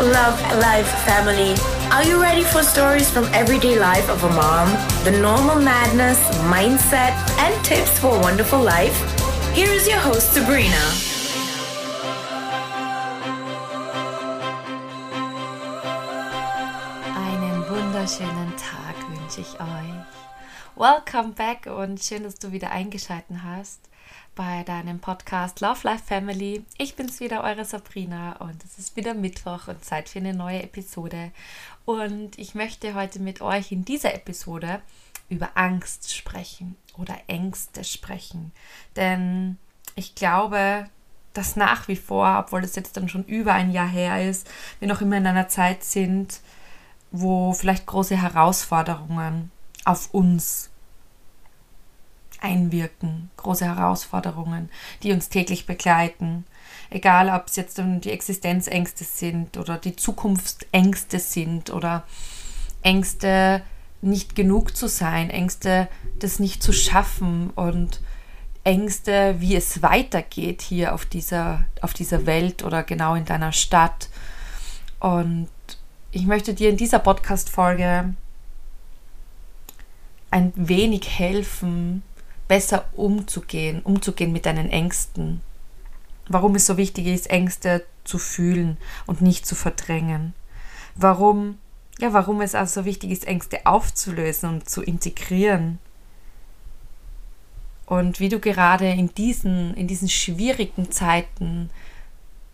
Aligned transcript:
Love 0.00 0.40
Life 0.56 0.88
family. 1.04 1.54
Are 1.92 2.02
you 2.02 2.22
ready 2.22 2.42
for 2.42 2.62
stories 2.62 3.10
from 3.10 3.24
everyday 3.34 3.78
life 3.78 4.08
of 4.08 4.24
a 4.24 4.30
mom? 4.30 4.70
The 5.04 5.10
normal 5.10 5.56
madness, 5.56 6.18
mindset, 6.48 7.12
and 7.38 7.64
tips 7.66 7.98
for 7.98 8.16
a 8.16 8.18
wonderful 8.18 8.62
life? 8.62 8.96
Here 9.52 9.68
is 9.68 9.86
your 9.86 9.98
host, 9.98 10.32
Sabrina. 10.32 10.80
Einen 17.14 17.68
wunderschönen 17.68 18.54
Tag 18.56 18.96
wünsche 19.10 19.42
ich 19.42 19.60
euch. 19.60 20.00
Welcome 20.76 21.34
back 21.34 21.66
und 21.66 22.02
schön, 22.02 22.22
dass 22.22 22.36
du 22.36 22.52
wieder 22.52 22.70
eingeschaltet 22.70 23.36
hast 23.44 23.89
bei 24.40 24.62
deinem 24.62 25.00
Podcast 25.00 25.60
Love 25.60 25.80
Life 25.82 26.04
Family. 26.06 26.64
Ich 26.78 26.96
bin's 26.96 27.20
wieder, 27.20 27.44
eure 27.44 27.66
Sabrina 27.66 28.36
und 28.36 28.64
es 28.64 28.78
ist 28.78 28.96
wieder 28.96 29.12
Mittwoch 29.12 29.68
und 29.68 29.84
Zeit 29.84 30.08
für 30.08 30.18
eine 30.18 30.32
neue 30.32 30.62
Episode. 30.62 31.30
Und 31.84 32.38
ich 32.38 32.54
möchte 32.54 32.94
heute 32.94 33.20
mit 33.20 33.42
euch 33.42 33.70
in 33.70 33.84
dieser 33.84 34.14
Episode 34.14 34.80
über 35.28 35.50
Angst 35.56 36.16
sprechen 36.16 36.76
oder 36.96 37.18
Ängste 37.26 37.84
sprechen. 37.84 38.52
Denn 38.96 39.58
ich 39.94 40.14
glaube, 40.14 40.88
dass 41.34 41.56
nach 41.56 41.86
wie 41.88 41.96
vor, 41.96 42.38
obwohl 42.38 42.62
das 42.62 42.76
jetzt 42.76 42.96
dann 42.96 43.10
schon 43.10 43.24
über 43.24 43.52
ein 43.52 43.70
Jahr 43.70 43.88
her 43.88 44.26
ist, 44.26 44.48
wir 44.78 44.88
noch 44.88 45.02
immer 45.02 45.18
in 45.18 45.26
einer 45.26 45.48
Zeit 45.48 45.84
sind, 45.84 46.40
wo 47.10 47.52
vielleicht 47.52 47.84
große 47.84 48.16
Herausforderungen 48.16 49.50
auf 49.84 50.14
uns 50.14 50.69
einwirken, 52.40 53.30
große 53.36 53.64
Herausforderungen, 53.64 54.70
die 55.02 55.12
uns 55.12 55.28
täglich 55.28 55.66
begleiten. 55.66 56.44
Egal, 56.90 57.28
ob 57.30 57.46
es 57.46 57.56
jetzt 57.56 57.80
die 57.80 58.10
Existenzängste 58.10 59.04
sind 59.04 59.56
oder 59.56 59.78
die 59.78 59.96
Zukunftsängste 59.96 61.18
sind 61.18 61.70
oder 61.70 62.04
Ängste, 62.82 63.62
nicht 64.02 64.34
genug 64.34 64.76
zu 64.76 64.88
sein, 64.88 65.30
Ängste, 65.30 65.88
das 66.18 66.38
nicht 66.38 66.62
zu 66.62 66.72
schaffen 66.72 67.50
und 67.50 68.00
Ängste, 68.64 69.36
wie 69.38 69.56
es 69.56 69.82
weitergeht 69.82 70.62
hier 70.62 70.94
auf 70.94 71.06
dieser, 71.06 71.64
auf 71.80 71.94
dieser 71.94 72.26
Welt 72.26 72.62
oder 72.62 72.82
genau 72.82 73.14
in 73.14 73.24
deiner 73.24 73.52
Stadt. 73.52 74.08
Und 74.98 75.48
ich 76.10 76.26
möchte 76.26 76.54
dir 76.54 76.70
in 76.70 76.76
dieser 76.76 76.98
Podcast-Folge 76.98 78.14
ein 80.30 80.52
wenig 80.54 81.08
helfen, 81.18 82.02
besser 82.50 82.86
umzugehen, 82.96 83.80
umzugehen 83.82 84.32
mit 84.32 84.44
deinen 84.44 84.70
Ängsten. 84.70 85.40
Warum 86.26 86.56
es 86.56 86.66
so 86.66 86.76
wichtig 86.76 87.06
ist, 87.06 87.30
Ängste 87.30 87.86
zu 88.02 88.18
fühlen 88.18 88.76
und 89.06 89.22
nicht 89.22 89.46
zu 89.46 89.54
verdrängen. 89.54 90.34
Warum, 90.96 91.58
ja, 92.00 92.12
warum 92.12 92.40
es 92.40 92.56
auch 92.56 92.66
so 92.66 92.84
wichtig 92.84 93.12
ist, 93.12 93.28
Ängste 93.28 93.66
aufzulösen 93.66 94.48
und 94.48 94.68
zu 94.68 94.82
integrieren. 94.82 95.78
Und 97.86 98.18
wie 98.18 98.28
du 98.28 98.40
gerade 98.40 98.90
in 98.90 99.14
diesen, 99.14 99.72
in 99.74 99.86
diesen 99.86 100.08
schwierigen 100.08 100.90
Zeiten 100.90 101.70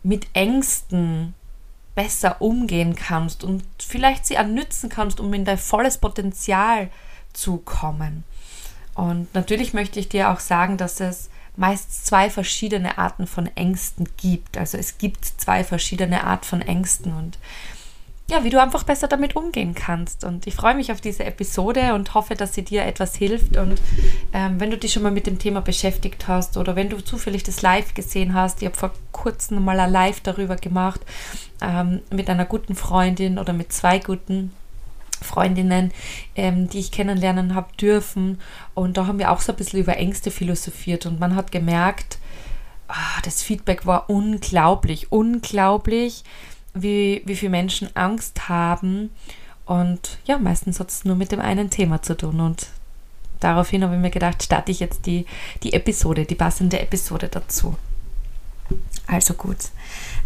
mit 0.03 0.27
Ängsten 0.35 1.33
besser 1.95 2.43
umgehen 2.43 2.97
kannst 2.97 3.45
und 3.45 3.65
vielleicht 3.79 4.27
sie 4.27 4.37
annützen 4.37 4.91
kannst, 4.91 5.21
um 5.21 5.33
in 5.33 5.47
dein 5.47 5.57
volles 5.57 5.97
Potenzial 5.97 6.91
zu 7.33 7.57
kommen. 7.57 8.25
Und 8.97 9.33
natürlich 9.35 9.75
möchte 9.75 10.01
ich 10.01 10.09
dir 10.09 10.31
auch 10.31 10.41
sagen, 10.41 10.77
dass 10.79 11.01
es 11.01 11.31
meist 11.57 12.07
zwei 12.07 12.31
verschiedene 12.31 12.99
Arten 12.99 13.27
von 13.27 13.47
Ängsten 13.57 14.09
gibt. 14.17 14.59
Also 14.59 14.79
es 14.79 14.99
gibt 14.99 15.25
zwei 15.25 15.65
verschiedene 15.65 16.25
Arten 16.25 16.45
von 16.45 16.63
Ängsten 16.63 17.15
und 17.15 17.39
ja, 18.29 18.43
wie 18.43 18.51
du 18.51 18.61
einfach 18.61 18.83
besser 18.83 19.07
damit 19.07 19.37
umgehen 19.37 19.75
kannst. 19.75 20.25
Und 20.25 20.49
ich 20.49 20.55
freue 20.55 20.75
mich 20.75 20.91
auf 20.91 21.01
diese 21.01 21.25
Episode 21.25 21.95
und 21.95 22.15
hoffe, 22.15 22.35
dass 22.35 22.55
sie 22.55 22.65
dir 22.65 22.85
etwas 22.85 23.15
hilft. 23.15 23.57
Und 23.57 23.81
ähm, 24.33 24.59
wenn 24.59 24.71
du 24.71 24.79
dich 24.79 24.93
schon 24.93 25.05
mal 25.05 25.13
mit 25.13 25.29
dem 25.29 25.39
Thema 25.39 25.61
beschäftigt 25.61 26.27
hast 26.27 26.57
oder 26.57 26.75
wenn 26.75 26.89
du 26.89 26.97
zufällig 27.05 27.45
das 27.45 27.63
Live 27.63 27.95
gesehen 27.95 28.35
hast, 28.35 28.63
ich 28.63 28.67
habe 28.67 28.77
vor 28.77 28.91
kurzem 29.13 29.65
mal 29.65 29.79
ein 29.79 29.93
Live 29.93 30.21
darüber 30.21 30.57
gemacht 30.57 31.01
ähm, 31.61 32.01
mit 32.11 32.29
einer 32.29 32.47
guten 32.47 32.75
Freundin 32.75 33.39
oder 33.39 33.53
mit 33.53 33.73
zwei 33.73 34.01
guten 34.01 34.53
Freundinnen, 35.23 35.93
ähm, 36.35 36.69
die 36.69 36.79
ich 36.79 36.93
kennenlernen 36.93 37.55
habe 37.55 37.69
dürfen. 37.81 38.41
Und 38.75 38.97
da 38.97 39.07
haben 39.07 39.19
wir 39.19 39.31
auch 39.31 39.41
so 39.41 39.53
ein 39.53 39.57
bisschen 39.57 39.81
über 39.81 39.97
Ängste 39.97 40.31
philosophiert. 40.31 41.07
Und 41.07 41.21
man 41.21 41.35
hat 41.35 41.53
gemerkt, 41.53 42.19
oh, 42.89 43.21
das 43.25 43.43
Feedback 43.43 43.87
war 43.87 44.09
unglaublich, 44.11 45.13
unglaublich, 45.13 46.25
wie, 46.75 47.23
wie 47.25 47.37
viele 47.37 47.51
Menschen 47.51 47.89
Angst 47.95 48.49
haben. 48.49 49.11
Und 49.65 50.19
ja, 50.25 50.39
meistens 50.39 50.79
hat 50.81 50.91
es 50.91 51.05
nur 51.05 51.17
mit 51.17 51.33
dem 51.33 51.41
einen 51.41 51.71
Thema 51.71 52.03
zu 52.03 52.17
tun. 52.17 52.41
Und 52.41 52.69
daraufhin 53.41 53.83
habe 53.83 53.95
ich 53.95 54.01
mir 54.01 54.11
gedacht, 54.11 54.43
starte 54.43 54.71
ich 54.71 54.81
jetzt 54.81 55.07
die, 55.07 55.27
die 55.63 55.73
Episode, 55.73 56.25
die 56.25 56.35
passende 56.35 56.81
Episode 56.81 57.29
dazu. 57.29 57.77
Also 59.07 59.35
gut. 59.35 59.59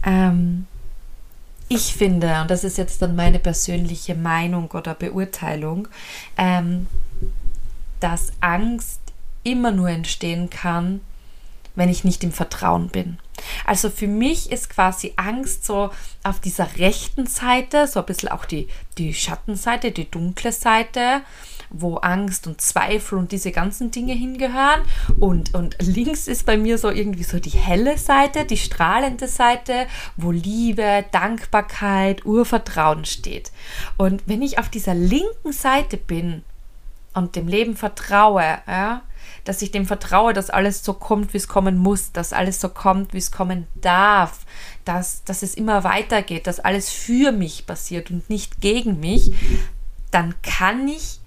Ähm, 0.04 0.66
ich 1.72 1.94
finde, 1.94 2.40
und 2.40 2.50
das 2.50 2.64
ist 2.64 2.78
jetzt 2.78 3.00
dann 3.00 3.14
meine 3.14 3.38
persönliche 3.38 4.16
Meinung 4.16 4.68
oder 4.72 4.92
Beurteilung, 4.92 5.86
ähm, 6.36 6.88
dass 8.00 8.32
Angst 8.40 9.00
immer 9.44 9.70
nur 9.70 9.88
entstehen 9.88 10.50
kann, 10.50 11.00
wenn 11.76 11.88
ich 11.88 12.02
nicht 12.02 12.24
im 12.24 12.32
Vertrauen 12.32 12.88
bin. 12.88 13.18
Also 13.64 13.88
für 13.88 14.08
mich 14.08 14.50
ist 14.50 14.68
quasi 14.68 15.12
Angst 15.14 15.64
so 15.64 15.90
auf 16.24 16.40
dieser 16.40 16.76
rechten 16.76 17.28
Seite, 17.28 17.86
so 17.86 18.00
ein 18.00 18.06
bisschen 18.06 18.30
auch 18.30 18.46
die, 18.46 18.66
die 18.98 19.14
Schattenseite, 19.14 19.92
die 19.92 20.10
dunkle 20.10 20.50
Seite 20.50 21.22
wo 21.70 21.96
Angst 21.96 22.46
und 22.46 22.60
Zweifel 22.60 23.18
und 23.18 23.32
diese 23.32 23.52
ganzen 23.52 23.90
Dinge 23.90 24.12
hingehören. 24.12 24.80
Und, 25.18 25.54
und 25.54 25.76
links 25.80 26.28
ist 26.28 26.46
bei 26.46 26.56
mir 26.56 26.78
so 26.78 26.90
irgendwie 26.90 27.24
so 27.24 27.38
die 27.38 27.50
helle 27.50 27.96
Seite, 27.96 28.44
die 28.44 28.56
strahlende 28.56 29.28
Seite, 29.28 29.86
wo 30.16 30.30
Liebe, 30.30 31.04
Dankbarkeit, 31.12 32.26
Urvertrauen 32.26 33.04
steht. 33.04 33.52
Und 33.96 34.22
wenn 34.26 34.42
ich 34.42 34.58
auf 34.58 34.68
dieser 34.68 34.94
linken 34.94 35.52
Seite 35.52 35.96
bin 35.96 36.42
und 37.14 37.36
dem 37.36 37.48
Leben 37.48 37.76
vertraue, 37.76 38.58
ja, 38.66 39.02
dass 39.44 39.62
ich 39.62 39.70
dem 39.70 39.86
vertraue, 39.86 40.32
dass 40.32 40.50
alles 40.50 40.84
so 40.84 40.94
kommt, 40.94 41.32
wie 41.32 41.38
es 41.38 41.48
kommen 41.48 41.78
muss, 41.78 42.12
dass 42.12 42.32
alles 42.32 42.60
so 42.60 42.68
kommt, 42.68 43.14
wie 43.14 43.18
es 43.18 43.32
kommen 43.32 43.66
darf, 43.74 44.40
dass, 44.84 45.24
dass 45.24 45.42
es 45.42 45.54
immer 45.54 45.84
weitergeht, 45.84 46.46
dass 46.46 46.60
alles 46.60 46.90
für 46.90 47.32
mich 47.32 47.66
passiert 47.66 48.10
und 48.10 48.28
nicht 48.28 48.60
gegen 48.60 49.00
mich, 49.00 49.32
dann 50.10 50.34
kann 50.42 50.88
ich 50.88 51.20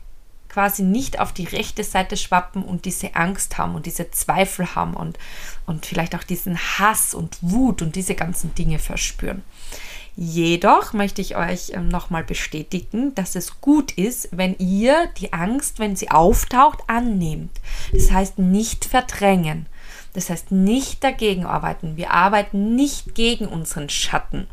quasi 0.54 0.84
nicht 0.84 1.20
auf 1.20 1.34
die 1.34 1.46
rechte 1.46 1.84
Seite 1.84 2.16
schwappen 2.16 2.64
und 2.64 2.86
diese 2.86 3.16
Angst 3.16 3.58
haben 3.58 3.74
und 3.74 3.88
diese 3.88 4.12
Zweifel 4.12 4.76
haben 4.76 4.94
und, 4.94 5.18
und 5.66 5.86
vielleicht 5.86 6.16
auch 6.16 6.24
diesen 6.24 6.58
Hass 6.58 7.16
und 7.16 7.38
Wut 7.42 7.82
und 7.82 7.96
diese 7.96 8.14
ganzen 8.14 8.54
Dinge 8.54 8.78
verspüren. 8.78 9.42
Jedoch 10.16 10.94
möchte 10.94 11.22
ich 11.22 11.36
euch 11.36 11.72
ähm, 11.72 11.88
nochmal 11.88 12.24
bestätigen, 12.24 13.16
dass 13.16 13.36
es 13.36 13.62
gut 13.62 13.94
ist, 13.94 14.30
wenn 14.32 14.56
ihr 14.60 15.08
die 15.18 15.34
Angst, 15.34 15.80
wenn 15.80 15.96
sie 15.96 16.12
auftaucht, 16.12 16.82
annehmt. 16.86 17.60
Das 17.92 18.12
heißt 18.12 18.38
nicht 18.38 18.86
verdrängen. 18.86 19.66
Das 20.14 20.30
heißt 20.30 20.52
nicht 20.52 21.04
dagegen 21.04 21.48
arbeiten. 21.48 21.98
Wir 21.98 22.12
arbeiten 22.12 22.76
nicht 22.76 23.16
gegen 23.16 23.48
unseren 23.48 23.90
Schatten. 23.90 24.46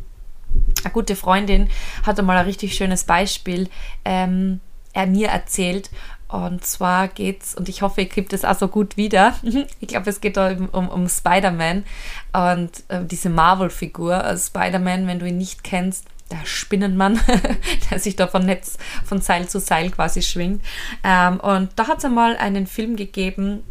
Eine 0.82 0.94
gute 0.94 1.15
Freundin 1.15 1.69
hatte 2.05 2.22
mal 2.22 2.38
ein 2.38 2.47
richtig 2.47 2.75
schönes 2.75 3.05
Beispiel. 3.05 3.69
Ähm, 4.06 4.61
er 4.92 5.06
mir 5.06 5.28
erzählt. 5.28 5.90
Und 6.28 6.64
zwar 6.64 7.08
geht's, 7.08 7.56
und 7.56 7.68
ich 7.68 7.82
hoffe, 7.82 8.02
ihr 8.02 8.08
kriegt 8.08 8.32
es 8.32 8.44
auch 8.44 8.56
so 8.56 8.68
gut 8.68 8.96
wieder. 8.96 9.34
ich 9.80 9.88
glaube, 9.88 10.08
es 10.08 10.20
geht 10.20 10.36
da 10.36 10.52
um, 10.52 10.68
um, 10.68 10.88
um 10.88 11.08
Spider-Man 11.08 11.84
und 12.32 12.70
äh, 12.88 13.04
diese 13.04 13.30
Marvel-Figur. 13.30 14.22
Also 14.22 14.46
Spider-Man, 14.46 15.06
wenn 15.08 15.18
du 15.18 15.26
ihn 15.26 15.38
nicht 15.38 15.64
kennst, 15.64 16.04
der 16.31 16.44
Spinnenmann, 16.44 17.19
der 17.90 17.98
sich 17.98 18.14
da 18.14 18.28
von 18.28 18.46
Netz, 18.46 18.78
von 19.04 19.20
Seil 19.20 19.48
zu 19.48 19.58
Seil 19.58 19.90
quasi 19.90 20.22
schwingt. 20.22 20.64
Ähm, 21.02 21.40
und 21.40 21.70
da 21.75 21.88
hat 21.88 21.98
es 21.98 22.04
einmal 22.04 22.36
einen 22.36 22.69
Film 22.69 22.94
gegeben, 22.94 23.64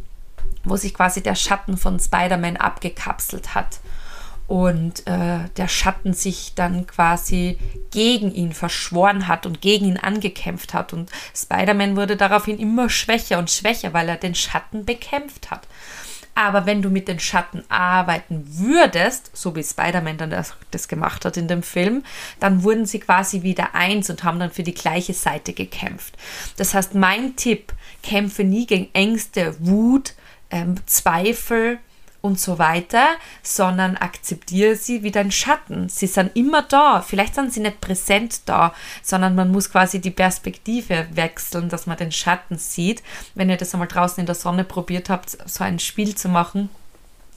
wo 0.66 0.76
sich 0.76 0.94
quasi 0.94 1.24
der 1.24 1.36
Schatten 1.36 1.78
von 1.78 1.98
Spider-Man 1.98 2.58
abgekapselt 2.58 3.56
hat 3.56 3.80
und 4.50 5.06
äh, 5.06 5.42
der 5.58 5.68
Schatten 5.68 6.14
sich 6.14 6.54
dann 6.56 6.88
quasi 6.88 7.60
gegen 7.92 8.34
ihn 8.34 8.52
verschworen 8.54 9.28
hat 9.28 9.46
und 9.46 9.62
gegen 9.62 9.86
ihn 9.86 9.98
angekämpft 9.98 10.74
hat. 10.74 10.92
Und 10.92 11.12
Spider-Man 11.36 11.96
wurde 11.96 12.18
daraufhin 12.18 12.58
immer 12.58 12.90
schwächer 12.90 13.38
und 13.38 13.52
schwächer, 13.52 13.94
weil 13.94 14.10
er 14.10 14.18
den 14.18 14.34
Schatten 14.34 14.86
bekämpft 14.86 15.52
hat. 15.52 15.68
Aber 16.34 16.66
wenn 16.66 16.82
du 16.82 16.90
mit 16.90 17.08
den 17.08 17.20
Schatten 17.20 17.64
arbeiten 17.70 18.44
würdest, 18.48 19.30
so 19.38 19.56
wie 19.56 19.64
Spider-Man 19.64 20.18
dann 20.18 20.32
das, 20.32 20.56
das, 20.72 20.88
gemacht 20.88 21.26
hat 21.26 21.38
in 21.38 21.48
dem 21.48 21.62
Film, 21.62 22.04
dann 22.40 22.64
wurden 22.64 22.88
sie 22.88 23.00
quasi 23.00 23.44
wieder 23.44 23.76
eins 23.76 24.10
und 24.10 24.24
haben 24.24 24.40
dann 24.40 24.50
für 24.50 24.64
die 24.64 24.74
gleiche 24.74 25.14
Seite 25.14 25.54
gekämpft. 25.54 26.18
Das 26.58 26.74
heißt, 26.74 26.96
mein 26.96 27.36
Tipp, 27.36 27.72
kämpfe 28.02 28.44
nie 28.44 28.66
gegen 28.66 28.90
Ängste, 28.94 29.56
Wut, 29.60 30.16
ähm, 30.50 30.76
Zweifel 30.88 31.78
und 32.22 32.40
so 32.40 32.60
weiter, 32.60 33.08
sondern 33.44 33.98
akzeptiere 33.98 34.76
sie 34.76 35.04
wie 35.04 35.12
dein 35.12 35.32
Schatten. 35.32 35.90
Sie 35.90 36.08
sind 36.08 36.36
immer 36.36 36.62
da. 36.62 37.02
Vielleicht 37.02 37.36
sind 37.36 37.54
sie 37.54 37.62
nicht 37.62 37.82
präsent 37.82 38.42
da, 38.46 38.74
sondern 39.02 39.36
man 39.36 39.52
muss 39.52 39.72
quasi 39.72 40.00
die 40.00 40.12
Perspektive 40.12 41.08
wechseln, 41.12 41.70
dass 41.70 41.88
man 41.88 41.98
den 41.98 42.12
Schatten 42.12 42.58
sieht. 42.58 43.04
Wenn 43.36 43.50
ihr 43.50 43.58
das 43.58 43.74
einmal 43.74 43.88
draußen 43.88 44.20
in 44.20 44.26
der 44.26 44.36
Sonne 44.36 44.64
probiert 44.64 45.10
habt, 45.10 45.38
so 45.50 45.64
ein 45.64 45.80
Spiel 45.80 46.16
zu 46.16 46.30
machen, 46.30 46.70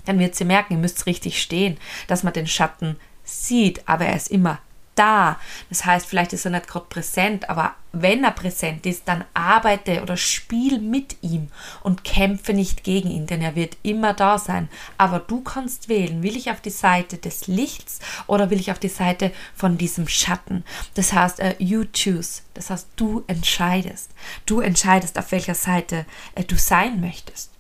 dann 0.04 0.18
wird 0.18 0.34
sie 0.34 0.44
merken, 0.44 0.74
ihr 0.74 0.78
müsst 0.80 1.06
richtig 1.06 1.40
stehen, 1.40 1.78
dass 2.08 2.24
man 2.24 2.32
den 2.32 2.48
Schatten 2.48 2.96
sieht, 3.24 3.88
aber 3.88 4.06
er 4.06 4.16
ist 4.16 4.30
immer 4.30 4.58
da. 4.94 5.38
Das 5.68 5.84
heißt, 5.84 6.06
vielleicht 6.06 6.32
ist 6.32 6.44
er 6.44 6.50
nicht 6.50 6.68
gerade 6.68 6.86
präsent, 6.88 7.48
aber 7.48 7.74
wenn 7.92 8.24
er 8.24 8.30
präsent 8.30 8.86
ist, 8.86 9.06
dann 9.06 9.24
arbeite 9.34 10.02
oder 10.02 10.16
spiel 10.16 10.78
mit 10.78 11.16
ihm 11.22 11.48
und 11.82 12.04
kämpfe 12.04 12.54
nicht 12.54 12.84
gegen 12.84 13.10
ihn, 13.10 13.26
denn 13.26 13.42
er 13.42 13.54
wird 13.54 13.76
immer 13.82 14.14
da 14.14 14.38
sein. 14.38 14.68
Aber 14.96 15.18
du 15.18 15.42
kannst 15.42 15.88
wählen, 15.88 16.22
will 16.22 16.36
ich 16.36 16.50
auf 16.50 16.60
die 16.60 16.70
Seite 16.70 17.18
des 17.18 17.46
Lichts 17.46 18.00
oder 18.26 18.50
will 18.50 18.60
ich 18.60 18.70
auf 18.70 18.78
die 18.78 18.88
Seite 18.88 19.30
von 19.54 19.76
diesem 19.76 20.08
Schatten? 20.08 20.64
Das 20.94 21.12
heißt, 21.12 21.40
uh, 21.40 21.54
you 21.58 21.84
choose. 21.92 22.42
Das 22.54 22.70
heißt, 22.70 22.88
du 22.96 23.24
entscheidest. 23.26 24.10
Du 24.46 24.60
entscheidest, 24.60 25.18
auf 25.18 25.30
welcher 25.32 25.54
Seite 25.54 26.06
uh, 26.38 26.42
du 26.42 26.56
sein 26.56 27.00
möchtest. 27.00 27.50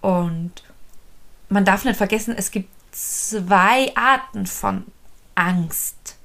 Und 0.00 0.52
man 1.48 1.64
darf 1.64 1.84
nicht 1.84 1.96
vergessen, 1.96 2.34
es 2.36 2.50
gibt 2.50 2.68
zwei 2.92 3.94
Arten 3.96 4.46
von 4.46 4.84
Angst. 5.34 6.17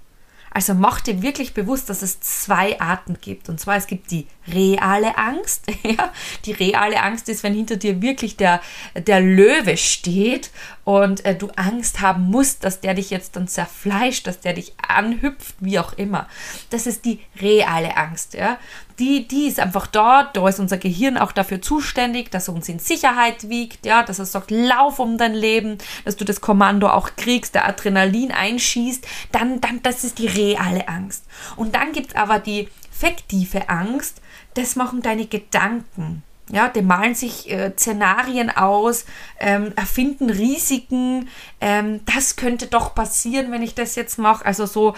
Also 0.54 0.76
mach 0.76 1.02
dir 1.02 1.22
wirklich 1.22 1.54
bewusst, 1.54 1.90
dass 1.90 2.04
es 2.04 2.20
zwei 2.20 2.80
Arten 2.80 3.18
gibt. 3.20 3.50
Und 3.50 3.60
zwar 3.60 3.76
es 3.76 3.88
gibt 3.88 4.12
die 4.12 4.28
reale 4.48 5.18
Angst. 5.18 5.66
Ja? 5.84 6.12
Die 6.46 6.54
reale 6.54 7.04
Angst 7.04 7.28
ist, 7.28 7.44
wenn 7.44 7.54
hinter 7.54 7.76
dir 7.76 8.02
wirklich 8.02 8.38
der, 8.38 8.62
der 8.96 9.20
Löwe 9.20 9.76
steht 9.76 10.50
und 10.86 11.26
äh, 11.26 11.36
du 11.36 11.50
Angst 11.56 12.02
haben 12.02 12.30
musst, 12.30 12.64
dass 12.64 12.80
der 12.80 12.94
dich 12.94 13.10
jetzt 13.10 13.36
dann 13.36 13.48
zerfleischt, 13.48 14.28
dass 14.28 14.40
der 14.40 14.54
dich 14.54 14.74
anhüpft, 14.88 15.56
wie 15.60 15.80
auch 15.80 15.94
immer. 15.94 16.28
Das 16.70 16.88
ist 16.88 17.06
die 17.06 17.20
reale 17.42 17.98
Angst. 17.98 18.34
Ja? 18.34 18.58
Die, 19.00 19.28
die 19.28 19.48
ist 19.48 19.60
einfach 19.60 19.88
dort, 19.88 20.38
da 20.38 20.48
ist 20.48 20.60
unser 20.60 20.78
Gehirn 20.78 21.18
auch 21.18 21.32
dafür 21.32 21.62
zuständig, 21.62 22.32
dass 22.32 22.48
er 22.48 22.54
uns 22.54 22.70
in 22.70 22.80
Sicherheit 22.80 23.50
wiegt, 23.50 23.86
ja, 23.86 24.04
dass 24.04 24.20
er 24.20 24.26
sagt, 24.26 24.52
lauf 24.52 25.00
um 25.00 25.18
dein 25.18 25.34
Leben, 25.34 25.78
dass 26.06 26.16
du 26.16 26.26
das 26.26 26.42
Kommando 26.42 26.90
auch 26.90 27.12
kriegst, 27.16 27.56
der 27.56 27.68
Adrenalin 27.68 28.32
einschießt, 28.32 29.06
dann, 29.32 29.62
dann, 29.62 29.82
das 29.82 30.04
ist 30.04 30.20
die 30.20 30.28
reale 30.28 30.88
Angst. 30.88 31.26
Und 31.56 31.76
dann 31.76 31.92
gibt 31.92 32.12
es 32.12 32.16
aber 32.16 32.40
die 32.40 32.70
fiktive 32.94 33.70
Angst, 33.70 34.22
das 34.54 34.76
machen 34.76 35.02
deine 35.02 35.26
Gedanken. 35.26 36.24
Ja, 36.50 36.68
die 36.68 36.82
malen 36.82 37.16
sich 37.16 37.50
äh, 37.50 37.72
Szenarien 37.76 38.50
aus, 38.50 39.06
ähm, 39.40 39.72
erfinden 39.76 40.30
Risiken. 40.30 41.30
Ähm, 41.62 42.02
das 42.06 42.36
könnte 42.36 42.68
doch 42.68 42.94
passieren, 42.94 43.52
wenn 43.52 43.64
ich 43.64 43.76
das 43.76 43.96
jetzt 43.96 44.20
mache. 44.20 44.46
Also 44.46 44.66
so 44.66 44.94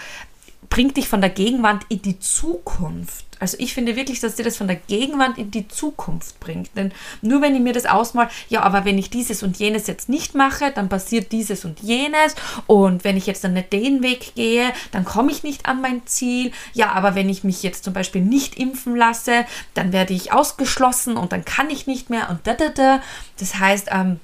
bringt 0.68 0.96
dich 0.96 1.08
von 1.08 1.20
der 1.20 1.30
Gegenwart 1.30 1.84
in 1.88 2.02
die 2.02 2.18
Zukunft. 2.18 3.26
Also 3.38 3.58
ich 3.60 3.74
finde 3.74 3.96
wirklich, 3.96 4.20
dass 4.20 4.36
dir 4.36 4.44
das 4.44 4.56
von 4.56 4.66
der 4.66 4.76
Gegenwart 4.76 5.36
in 5.36 5.50
die 5.50 5.68
Zukunft 5.68 6.40
bringt. 6.40 6.70
Denn 6.74 6.92
nur 7.20 7.42
wenn 7.42 7.54
ich 7.54 7.60
mir 7.60 7.74
das 7.74 7.84
ausmal, 7.84 8.30
ja, 8.48 8.62
aber 8.62 8.84
wenn 8.84 8.96
ich 8.96 9.10
dieses 9.10 9.42
und 9.42 9.58
jenes 9.58 9.86
jetzt 9.86 10.08
nicht 10.08 10.34
mache, 10.34 10.72
dann 10.72 10.88
passiert 10.88 11.32
dieses 11.32 11.64
und 11.64 11.80
jenes. 11.80 12.34
Und 12.66 13.04
wenn 13.04 13.16
ich 13.16 13.26
jetzt 13.26 13.44
dann 13.44 13.52
nicht 13.52 13.72
den 13.72 14.02
Weg 14.02 14.34
gehe, 14.34 14.72
dann 14.90 15.04
komme 15.04 15.30
ich 15.30 15.42
nicht 15.42 15.66
an 15.66 15.82
mein 15.82 16.06
Ziel. 16.06 16.50
Ja, 16.72 16.92
aber 16.92 17.14
wenn 17.14 17.28
ich 17.28 17.44
mich 17.44 17.62
jetzt 17.62 17.84
zum 17.84 17.92
Beispiel 17.92 18.22
nicht 18.22 18.58
impfen 18.58 18.96
lasse, 18.96 19.44
dann 19.74 19.92
werde 19.92 20.14
ich 20.14 20.32
ausgeschlossen 20.32 21.16
und 21.16 21.32
dann 21.32 21.44
kann 21.44 21.68
ich 21.68 21.86
nicht 21.86 22.08
mehr 22.08 22.30
und 22.30 22.46
da, 22.46 22.54
da, 22.54 22.70
da. 22.70 23.02
Das 23.38 23.58
heißt, 23.58 23.88
ähm, 23.90 24.18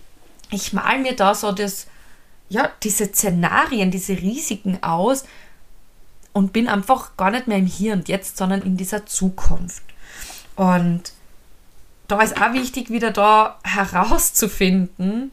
ich 0.51 0.73
mal 0.73 0.99
mir 0.99 1.15
da 1.15 1.35
so 1.35 1.53
das, 1.53 1.87
ja, 2.49 2.71
diese 2.83 3.07
Szenarien, 3.07 3.91
diese 3.91 4.17
Risiken 4.17 4.83
aus, 4.83 5.25
und 6.33 6.53
bin 6.53 6.69
einfach 6.69 7.17
gar 7.17 7.31
nicht 7.31 7.47
mehr 7.47 7.59
im 7.59 7.67
Hier 7.67 7.93
und 7.93 8.09
Jetzt, 8.09 8.37
sondern 8.37 8.63
in 8.63 8.77
dieser 8.77 9.07
Zukunft. 9.07 9.83
Und 10.57 11.13
da 12.09 12.21
ist 12.21 12.41
auch 12.41 12.53
wichtig, 12.53 12.91
wieder 12.91 13.11
da 13.11 13.59
herauszufinden, 13.65 15.33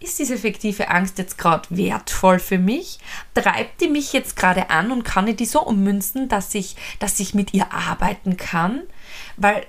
ist 0.00 0.18
diese 0.18 0.38
fiktive 0.38 0.88
Angst 0.88 1.18
jetzt 1.18 1.36
gerade 1.36 1.68
wertvoll 1.68 2.38
für 2.38 2.58
mich? 2.58 2.98
Treibt 3.34 3.82
die 3.82 3.88
mich 3.88 4.14
jetzt 4.14 4.34
gerade 4.34 4.70
an 4.70 4.92
und 4.92 5.04
kann 5.04 5.28
ich 5.28 5.36
die 5.36 5.44
so 5.44 5.60
ummünzen, 5.60 6.28
dass 6.28 6.54
ich, 6.54 6.74
dass 7.00 7.20
ich 7.20 7.34
mit 7.34 7.52
ihr 7.52 7.70
arbeiten 7.70 8.38
kann? 8.38 8.80
Weil 9.36 9.66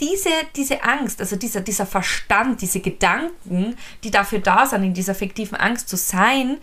diese, 0.00 0.30
diese 0.54 0.82
Angst, 0.84 1.20
also 1.20 1.36
dieser, 1.36 1.60
dieser 1.60 1.86
Verstand, 1.86 2.60
diese 2.60 2.80
Gedanken, 2.80 3.76
die 4.04 4.10
dafür 4.10 4.38
da 4.38 4.66
sind, 4.66 4.84
in 4.84 4.94
dieser 4.94 5.14
fiktiven 5.14 5.56
Angst 5.56 5.88
zu 5.88 5.96
sein, 5.96 6.58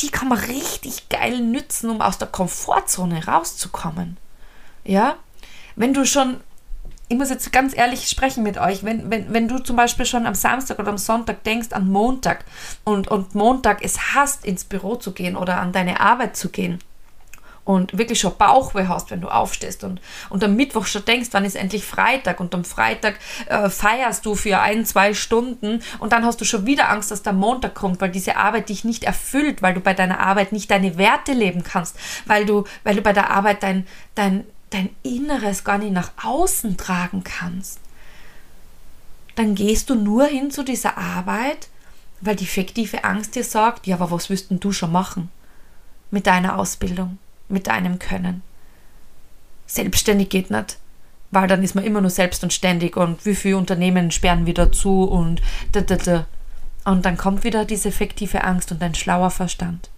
die 0.00 0.10
kann 0.10 0.28
man 0.28 0.38
richtig 0.38 1.08
geil 1.08 1.40
nützen, 1.40 1.90
um 1.90 2.00
aus 2.00 2.18
der 2.18 2.28
Komfortzone 2.28 3.26
rauszukommen. 3.26 4.16
Ja? 4.84 5.16
Wenn 5.76 5.94
du 5.94 6.04
schon, 6.04 6.40
ich 7.08 7.16
muss 7.16 7.30
jetzt 7.30 7.52
ganz 7.52 7.76
ehrlich 7.76 8.08
sprechen 8.08 8.42
mit 8.42 8.58
euch, 8.58 8.82
wenn, 8.82 9.10
wenn, 9.10 9.32
wenn 9.32 9.46
du 9.46 9.58
zum 9.58 9.76
Beispiel 9.76 10.06
schon 10.06 10.26
am 10.26 10.34
Samstag 10.34 10.78
oder 10.78 10.88
am 10.88 10.98
Sonntag 10.98 11.44
denkst 11.44 11.72
an 11.72 11.88
Montag 11.88 12.44
und, 12.84 13.08
und 13.08 13.34
Montag 13.34 13.84
es 13.84 14.14
hasst, 14.14 14.44
ins 14.44 14.64
Büro 14.64 14.96
zu 14.96 15.12
gehen 15.12 15.36
oder 15.36 15.60
an 15.60 15.72
deine 15.72 16.00
Arbeit 16.00 16.36
zu 16.36 16.48
gehen, 16.48 16.80
und 17.64 17.96
wirklich 17.96 18.20
schon 18.20 18.36
Bauchweh 18.36 18.86
hast, 18.88 19.10
wenn 19.10 19.20
du 19.20 19.28
aufstehst 19.28 19.84
und, 19.84 20.00
und 20.28 20.42
am 20.42 20.56
Mittwoch 20.56 20.86
schon 20.86 21.04
denkst, 21.04 21.28
wann 21.32 21.44
ist 21.44 21.56
endlich 21.56 21.84
Freitag 21.84 22.40
und 22.40 22.54
am 22.54 22.64
Freitag 22.64 23.16
äh, 23.46 23.68
feierst 23.68 24.26
du 24.26 24.34
für 24.34 24.60
ein, 24.60 24.84
zwei 24.86 25.14
Stunden 25.14 25.82
und 25.98 26.12
dann 26.12 26.24
hast 26.24 26.40
du 26.40 26.44
schon 26.44 26.66
wieder 26.66 26.90
Angst, 26.90 27.10
dass 27.10 27.22
der 27.22 27.32
Montag 27.32 27.74
kommt, 27.74 28.00
weil 28.00 28.10
diese 28.10 28.36
Arbeit 28.36 28.68
dich 28.68 28.84
nicht 28.84 29.04
erfüllt, 29.04 29.62
weil 29.62 29.74
du 29.74 29.80
bei 29.80 29.94
deiner 29.94 30.20
Arbeit 30.20 30.52
nicht 30.52 30.70
deine 30.70 30.96
Werte 30.96 31.32
leben 31.32 31.62
kannst, 31.62 31.96
weil 32.26 32.46
du, 32.46 32.64
weil 32.82 32.96
du 32.96 33.02
bei 33.02 33.12
der 33.12 33.30
Arbeit 33.30 33.62
dein, 33.62 33.86
dein, 34.14 34.44
dein 34.70 34.90
Inneres 35.02 35.64
gar 35.64 35.78
nicht 35.78 35.92
nach 35.92 36.10
außen 36.22 36.76
tragen 36.76 37.24
kannst. 37.24 37.80
Dann 39.36 39.54
gehst 39.54 39.90
du 39.90 39.94
nur 39.94 40.26
hin 40.26 40.50
zu 40.50 40.64
dieser 40.64 40.98
Arbeit, 40.98 41.68
weil 42.20 42.36
die 42.36 42.46
fiktive 42.46 43.04
Angst 43.04 43.34
dir 43.34 43.44
sagt, 43.44 43.86
ja, 43.86 43.96
aber 43.96 44.10
was 44.10 44.28
wirst 44.28 44.50
denn 44.50 44.60
du 44.60 44.72
schon 44.72 44.92
machen 44.92 45.30
mit 46.10 46.26
deiner 46.26 46.58
Ausbildung? 46.58 47.18
Mit 47.50 47.66
deinem 47.66 47.98
Können. 47.98 48.42
Selbstständig 49.66 50.28
geht 50.28 50.50
nicht, 50.50 50.78
weil 51.30 51.46
dann 51.48 51.62
ist 51.62 51.74
man 51.74 51.84
immer 51.84 52.00
nur 52.00 52.10
selbst 52.10 52.42
und 52.42 52.52
ständig 52.52 52.96
und 52.96 53.24
wie 53.24 53.34
viele 53.34 53.56
Unternehmen 53.56 54.10
sperren 54.10 54.46
wieder 54.46 54.72
zu 54.72 55.04
und 55.04 55.40
da, 55.72 55.80
da, 55.80 55.96
da. 55.96 56.26
Und 56.84 57.04
dann 57.04 57.16
kommt 57.16 57.44
wieder 57.44 57.64
diese 57.64 57.92
fiktive 57.92 58.42
Angst 58.42 58.72
und 58.72 58.82
ein 58.82 58.94
schlauer 58.94 59.30
Verstand. 59.30 59.90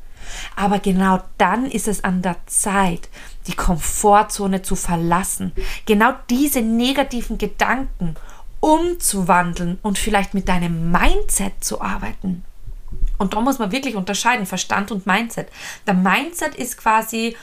Aber 0.56 0.78
genau 0.78 1.20
dann 1.38 1.66
ist 1.66 1.88
es 1.88 2.04
an 2.04 2.22
der 2.22 2.36
Zeit, 2.46 3.08
die 3.46 3.54
Komfortzone 3.54 4.62
zu 4.62 4.76
verlassen, 4.76 5.52
genau 5.86 6.12
diese 6.30 6.60
negativen 6.60 7.38
Gedanken 7.38 8.16
umzuwandeln 8.60 9.78
und 9.82 9.98
vielleicht 9.98 10.34
mit 10.34 10.48
deinem 10.48 10.92
Mindset 10.92 11.64
zu 11.64 11.80
arbeiten. 11.80 12.44
Und 13.22 13.34
da 13.34 13.40
muss 13.40 13.60
man 13.60 13.70
wirklich 13.70 13.94
unterscheiden, 13.94 14.46
Verstand 14.46 14.90
und 14.90 15.06
Mindset. 15.06 15.46
Der 15.86 15.94
Mindset 15.94 16.56
ist 16.56 16.76
quasi, 16.76 17.36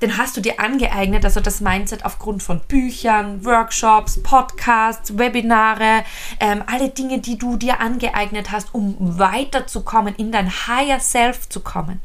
den 0.00 0.16
hast 0.16 0.34
du 0.34 0.40
dir 0.40 0.58
angeeignet, 0.58 1.26
also 1.26 1.40
das 1.40 1.60
Mindset 1.60 2.06
aufgrund 2.06 2.42
von 2.42 2.60
Büchern, 2.60 3.44
Workshops, 3.44 4.22
Podcasts, 4.22 5.18
Webinare, 5.18 6.04
ähm, 6.40 6.64
alle 6.66 6.88
Dinge, 6.88 7.18
die 7.18 7.36
du 7.36 7.58
dir 7.58 7.80
angeeignet 7.80 8.50
hast, 8.50 8.74
um 8.74 8.96
weiterzukommen, 9.18 10.14
in 10.16 10.32
dein 10.32 10.50
Higher 10.50 11.00
Self 11.00 11.50
zu 11.50 11.60
kommen. 11.60 12.00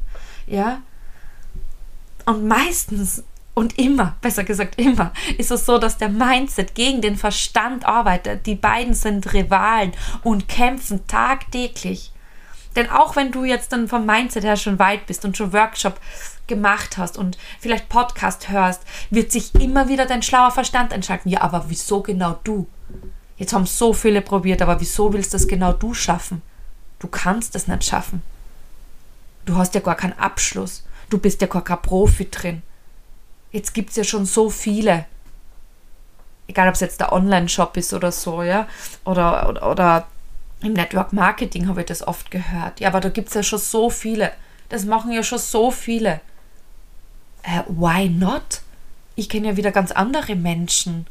Ja? 0.46 0.82
Und 2.26 2.46
meistens 2.46 3.24
und 3.54 3.80
immer, 3.80 4.18
besser 4.20 4.44
gesagt 4.44 4.78
immer, 4.78 5.14
ist 5.38 5.52
es 5.52 5.66
so, 5.66 5.78
dass 5.78 5.98
der 5.98 6.10
Mindset 6.10 6.76
gegen 6.76 7.02
den 7.02 7.16
Verstand 7.16 7.86
arbeitet. 7.86 8.46
Die 8.46 8.56
beiden 8.56 8.94
sind 8.94 9.32
Rivalen 9.34 9.94
und 10.22 10.50
kämpfen 10.50 11.08
tagtäglich. 11.08 12.11
Denn 12.76 12.90
auch 12.90 13.16
wenn 13.16 13.32
du 13.32 13.44
jetzt 13.44 13.74
dann 13.74 13.88
vom 13.88 14.06
Mindset 14.06 14.44
her 14.44 14.56
schon 14.56 14.80
weit 14.80 15.06
bist 15.06 15.26
und 15.26 15.36
schon 15.36 15.54
Workshop 15.54 16.00
gemacht 16.48 16.98
hast 16.98 17.18
und 17.18 17.38
vielleicht 17.60 17.90
Podcast 17.90 18.50
hörst, 18.50 18.82
wird 19.10 19.32
sich 19.32 19.54
immer 19.56 19.88
wieder 19.88 20.06
dein 20.06 20.22
schlauer 20.22 20.52
Verstand 20.52 20.94
entscheiden. 20.94 21.32
Ja, 21.32 21.42
aber 21.42 21.66
wieso 21.68 22.02
genau 22.02 22.40
du? 22.44 22.68
Jetzt 23.38 23.54
haben 23.54 23.66
so 23.66 23.94
viele 23.94 24.22
probiert, 24.22 24.62
aber 24.62 24.80
wieso 24.80 25.14
willst 25.14 25.34
das 25.34 25.48
genau 25.48 25.74
du 25.74 25.94
schaffen? 25.94 26.42
Du 27.00 27.08
kannst 27.08 27.56
es 27.56 27.68
nicht 27.68 27.84
schaffen. 27.84 28.22
Du 29.46 29.56
hast 29.56 29.74
ja 29.74 29.82
gar 29.82 29.96
keinen 29.96 30.18
Abschluss. 30.20 30.86
Du 31.10 31.18
bist 31.18 31.42
ja 31.42 31.48
gar 31.48 31.64
kein 31.64 31.82
Profi 31.82 32.30
drin. 32.30 32.62
Jetzt 33.52 33.74
gibt 33.74 33.90
es 33.90 33.96
ja 33.96 34.04
schon 34.04 34.26
so 34.26 34.50
viele. 34.50 35.06
Egal, 36.48 36.68
ob 36.68 36.76
es 36.76 36.82
jetzt 36.82 37.00
der 37.00 37.12
Online-Shop 37.12 37.76
ist 37.78 37.94
oder 37.94 38.12
so, 38.12 38.44
ja. 38.44 38.68
Oder, 39.04 39.50
oder, 39.50 39.72
oder 39.72 40.08
im 40.64 40.74
Network 40.74 41.14
Marketing 41.14 41.68
habe 41.68 41.82
ich 41.82 41.88
das 41.88 42.08
oft 42.08 42.32
gehört. 42.32 42.80
Ja, 42.80 42.90
aber 42.90 43.00
da 43.00 43.10
gibt 43.10 43.30
es 43.30 43.34
ja 43.34 43.44
schon 43.44 43.60
so 43.60 43.90
viele. 43.90 44.32
Das 44.70 44.86
machen 44.86 45.12
ja 45.12 45.24
schon 45.24 45.40
so 45.40 45.72
viele. 45.72 46.22
Äh, 47.44 47.64
why 47.68 48.10
not? 48.10 48.62
Ich 49.16 49.30
kenne 49.30 49.50
ja 49.50 49.58
wieder 49.58 49.72
ganz 49.72 49.92
andere 49.92 50.36
Menschen. 50.36 51.06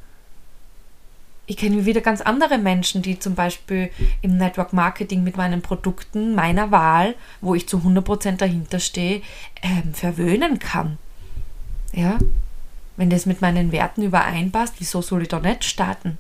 ich 1.47 1.57
kenne 1.57 1.85
wieder 1.85 2.01
ganz 2.01 2.21
andere 2.21 2.59
Menschen, 2.59 3.03
die 3.03 3.19
zum 3.19 3.35
Beispiel 3.35 3.91
im 4.23 4.37
Network 4.37 4.73
Marketing 4.73 5.25
mit 5.25 5.37
meinen 5.37 5.63
Produkten 5.63 6.37
meiner 6.37 6.71
Wahl, 6.71 7.17
wo 7.41 7.57
ich 7.57 7.69
zu 7.69 7.79
100% 7.79 8.37
dahinter 8.37 8.79
stehe, 8.79 9.23
ähm, 9.61 9.93
verwöhnen 9.93 10.61
kann. 10.61 10.97
Ja, 11.93 12.19
wenn 12.97 13.11
das 13.11 13.27
mit 13.27 13.41
meinen 13.41 13.73
Werten 13.73 14.03
übereinpasst, 14.03 14.75
wieso 14.79 15.03
soll 15.03 15.23
ich 15.23 15.29
da 15.29 15.41
nicht 15.41 15.65
starten? 15.65 16.19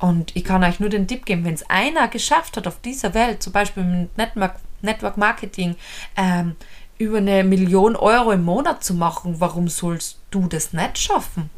Und 0.00 0.34
ich 0.34 0.44
kann 0.44 0.64
euch 0.64 0.80
nur 0.80 0.88
den 0.88 1.06
Tipp 1.06 1.26
geben, 1.26 1.44
wenn 1.44 1.54
es 1.54 1.68
einer 1.68 2.08
geschafft 2.08 2.56
hat 2.56 2.66
auf 2.66 2.80
dieser 2.80 3.12
Welt, 3.12 3.42
zum 3.42 3.52
Beispiel 3.52 3.84
mit 3.84 4.16
Network, 4.16 4.56
Network 4.80 5.18
Marketing, 5.18 5.76
ähm, 6.16 6.56
über 6.96 7.18
eine 7.18 7.44
Million 7.44 7.96
Euro 7.96 8.32
im 8.32 8.42
Monat 8.42 8.82
zu 8.82 8.94
machen, 8.94 9.40
warum 9.40 9.68
sollst 9.68 10.18
du 10.30 10.46
das 10.48 10.72
nicht 10.72 10.98
schaffen? 10.98 11.50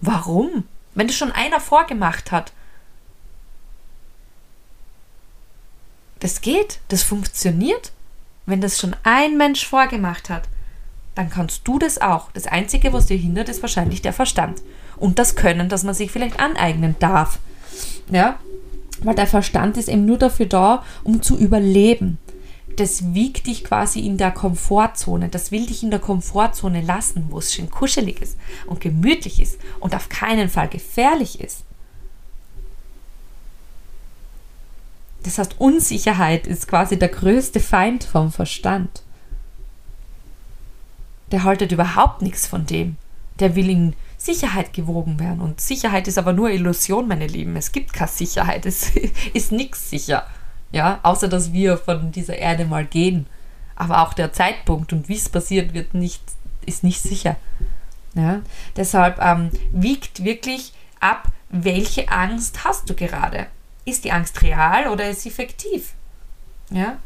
Warum? 0.00 0.64
Wenn 0.94 1.06
das 1.06 1.16
schon 1.16 1.32
einer 1.32 1.58
vorgemacht 1.58 2.32
hat. 2.32 2.52
Das 6.20 6.42
geht, 6.42 6.80
das 6.88 7.02
funktioniert. 7.02 7.92
Wenn 8.46 8.60
das 8.60 8.78
schon 8.78 8.94
ein 9.04 9.38
Mensch 9.38 9.66
vorgemacht 9.66 10.28
hat, 10.28 10.48
dann 11.14 11.30
kannst 11.30 11.66
du 11.66 11.78
das 11.78 11.98
auch. 12.00 12.30
Das 12.32 12.46
Einzige, 12.46 12.92
was 12.92 13.06
dir 13.06 13.16
hindert, 13.16 13.48
ist 13.48 13.62
wahrscheinlich 13.62 14.02
der 14.02 14.12
Verstand. 14.12 14.62
Und 14.96 15.18
das 15.18 15.34
Können, 15.34 15.70
das 15.70 15.82
man 15.82 15.94
sich 15.94 16.10
vielleicht 16.10 16.38
aneignen 16.40 16.96
darf. 16.98 17.38
Ja? 18.10 18.38
Weil 19.02 19.14
der 19.14 19.26
Verstand 19.26 19.76
ist 19.76 19.88
eben 19.88 20.06
nur 20.06 20.18
dafür 20.18 20.46
da, 20.46 20.84
um 21.02 21.22
zu 21.22 21.36
überleben 21.36 22.18
das 22.76 23.14
wiegt 23.14 23.46
dich 23.46 23.64
quasi 23.64 24.00
in 24.00 24.18
der 24.18 24.30
Komfortzone. 24.30 25.28
Das 25.28 25.50
will 25.50 25.66
dich 25.66 25.82
in 25.82 25.90
der 25.90 26.00
Komfortzone 26.00 26.80
lassen, 26.82 27.26
wo 27.30 27.38
es 27.38 27.54
schön 27.54 27.70
kuschelig 27.70 28.20
ist 28.20 28.36
und 28.66 28.80
gemütlich 28.80 29.40
ist 29.40 29.58
und 29.80 29.94
auf 29.94 30.08
keinen 30.08 30.48
Fall 30.48 30.68
gefährlich 30.68 31.40
ist. 31.40 31.64
Das 35.22 35.38
heißt, 35.38 35.56
Unsicherheit 35.58 36.46
ist 36.46 36.68
quasi 36.68 36.98
der 36.98 37.08
größte 37.08 37.60
Feind 37.60 38.04
vom 38.04 38.30
Verstand. 38.30 39.02
Der 41.32 41.44
haltet 41.44 41.72
überhaupt 41.72 42.20
nichts 42.20 42.46
von 42.46 42.66
dem. 42.66 42.96
Der 43.40 43.56
will 43.56 43.70
in 43.70 43.94
Sicherheit 44.24 44.72
gewogen 44.72 45.20
werden. 45.20 45.40
Und 45.40 45.60
Sicherheit 45.60 46.08
ist 46.08 46.18
aber 46.18 46.32
nur 46.32 46.50
Illusion, 46.50 47.06
meine 47.08 47.26
Lieben. 47.26 47.56
Es 47.56 47.72
gibt 47.72 47.92
keine 47.92 48.08
Sicherheit. 48.08 48.66
Es 48.66 48.90
ist 49.34 49.52
nichts 49.52 49.90
sicher. 49.90 50.26
Ja, 50.72 50.98
außer 51.02 51.28
dass 51.28 51.52
wir 51.52 51.76
von 51.76 52.10
dieser 52.10 52.36
Erde 52.36 52.64
mal 52.64 52.84
gehen. 52.84 53.26
Aber 53.76 54.02
auch 54.02 54.14
der 54.14 54.32
Zeitpunkt 54.32 54.92
und 54.92 55.08
wie 55.08 55.16
es 55.16 55.28
passiert, 55.28 55.74
wird 55.74 55.94
nicht, 55.94 56.22
ist 56.64 56.84
nicht 56.84 57.02
sicher. 57.02 57.36
Ja, 58.14 58.42
deshalb 58.76 59.20
ähm, 59.20 59.50
wiegt 59.72 60.24
wirklich 60.24 60.72
ab, 61.00 61.28
welche 61.48 62.08
Angst 62.08 62.64
hast 62.64 62.88
du 62.88 62.94
gerade. 62.94 63.46
Ist 63.84 64.04
die 64.04 64.12
Angst 64.12 64.42
real 64.42 64.88
oder 64.88 65.10
ist 65.10 65.22
sie 65.22 65.30
fiktiv? 65.30 65.94
Ja, 66.70 66.96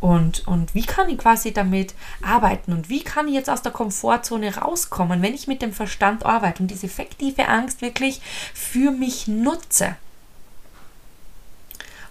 und, 0.00 0.46
und 0.46 0.74
wie 0.74 0.84
kann 0.84 1.08
ich 1.08 1.18
quasi 1.18 1.52
damit 1.52 1.94
arbeiten 2.22 2.72
und 2.72 2.88
wie 2.88 3.02
kann 3.02 3.26
ich 3.26 3.34
jetzt 3.34 3.50
aus 3.50 3.62
der 3.62 3.72
Komfortzone 3.72 4.56
rauskommen, 4.56 5.22
wenn 5.22 5.34
ich 5.34 5.48
mit 5.48 5.60
dem 5.60 5.72
Verstand 5.72 6.24
arbeite 6.24 6.62
und 6.62 6.70
diese 6.70 6.88
fiktive 6.88 7.48
Angst 7.48 7.82
wirklich 7.82 8.20
für 8.54 8.92
mich 8.92 9.26
nutze? 9.26 9.96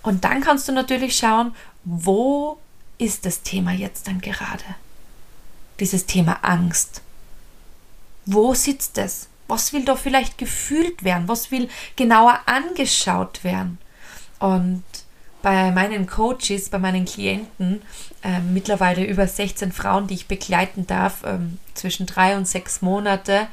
Und 0.01 0.23
dann 0.25 0.41
kannst 0.41 0.67
du 0.67 0.73
natürlich 0.73 1.17
schauen, 1.17 1.55
wo 1.83 2.57
ist 2.97 3.25
das 3.25 3.41
Thema 3.41 3.71
jetzt 3.71 4.07
dann 4.07 4.19
gerade? 4.19 4.63
Dieses 5.79 6.05
Thema 6.05 6.39
Angst. 6.43 7.01
Wo 8.25 8.53
sitzt 8.53 8.97
es? 8.97 9.27
Was 9.47 9.71
will 9.71 9.85
da 9.85 9.95
vielleicht 9.95 10.37
gefühlt 10.37 11.03
werden? 11.03 11.27
Was 11.27 11.51
will 11.51 11.69
genauer 11.95 12.41
angeschaut 12.45 13.43
werden? 13.43 13.77
Und 14.39 14.83
bei 15.47 15.71
meinen 15.71 16.07
Coaches, 16.07 16.67
bei 16.67 16.77
meinen 16.77 17.05
Klienten, 17.05 17.81
äh, 18.21 18.41
mittlerweile 18.41 19.05
über 19.05 19.25
16 19.25 19.71
Frauen, 19.71 20.05
die 20.05 20.15
ich 20.15 20.27
begleiten 20.27 20.85
darf, 20.87 21.23
äh, 21.23 21.37
zwischen 21.73 22.05
drei 22.05 22.35
und 22.35 22.45
sechs 22.45 22.81
Monate, 22.81 23.47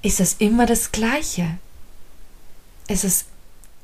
ist 0.00 0.20
es 0.20 0.32
immer 0.38 0.64
das 0.64 0.90
Gleiche. 0.90 1.58
Es 2.88 3.04
ist 3.04 3.26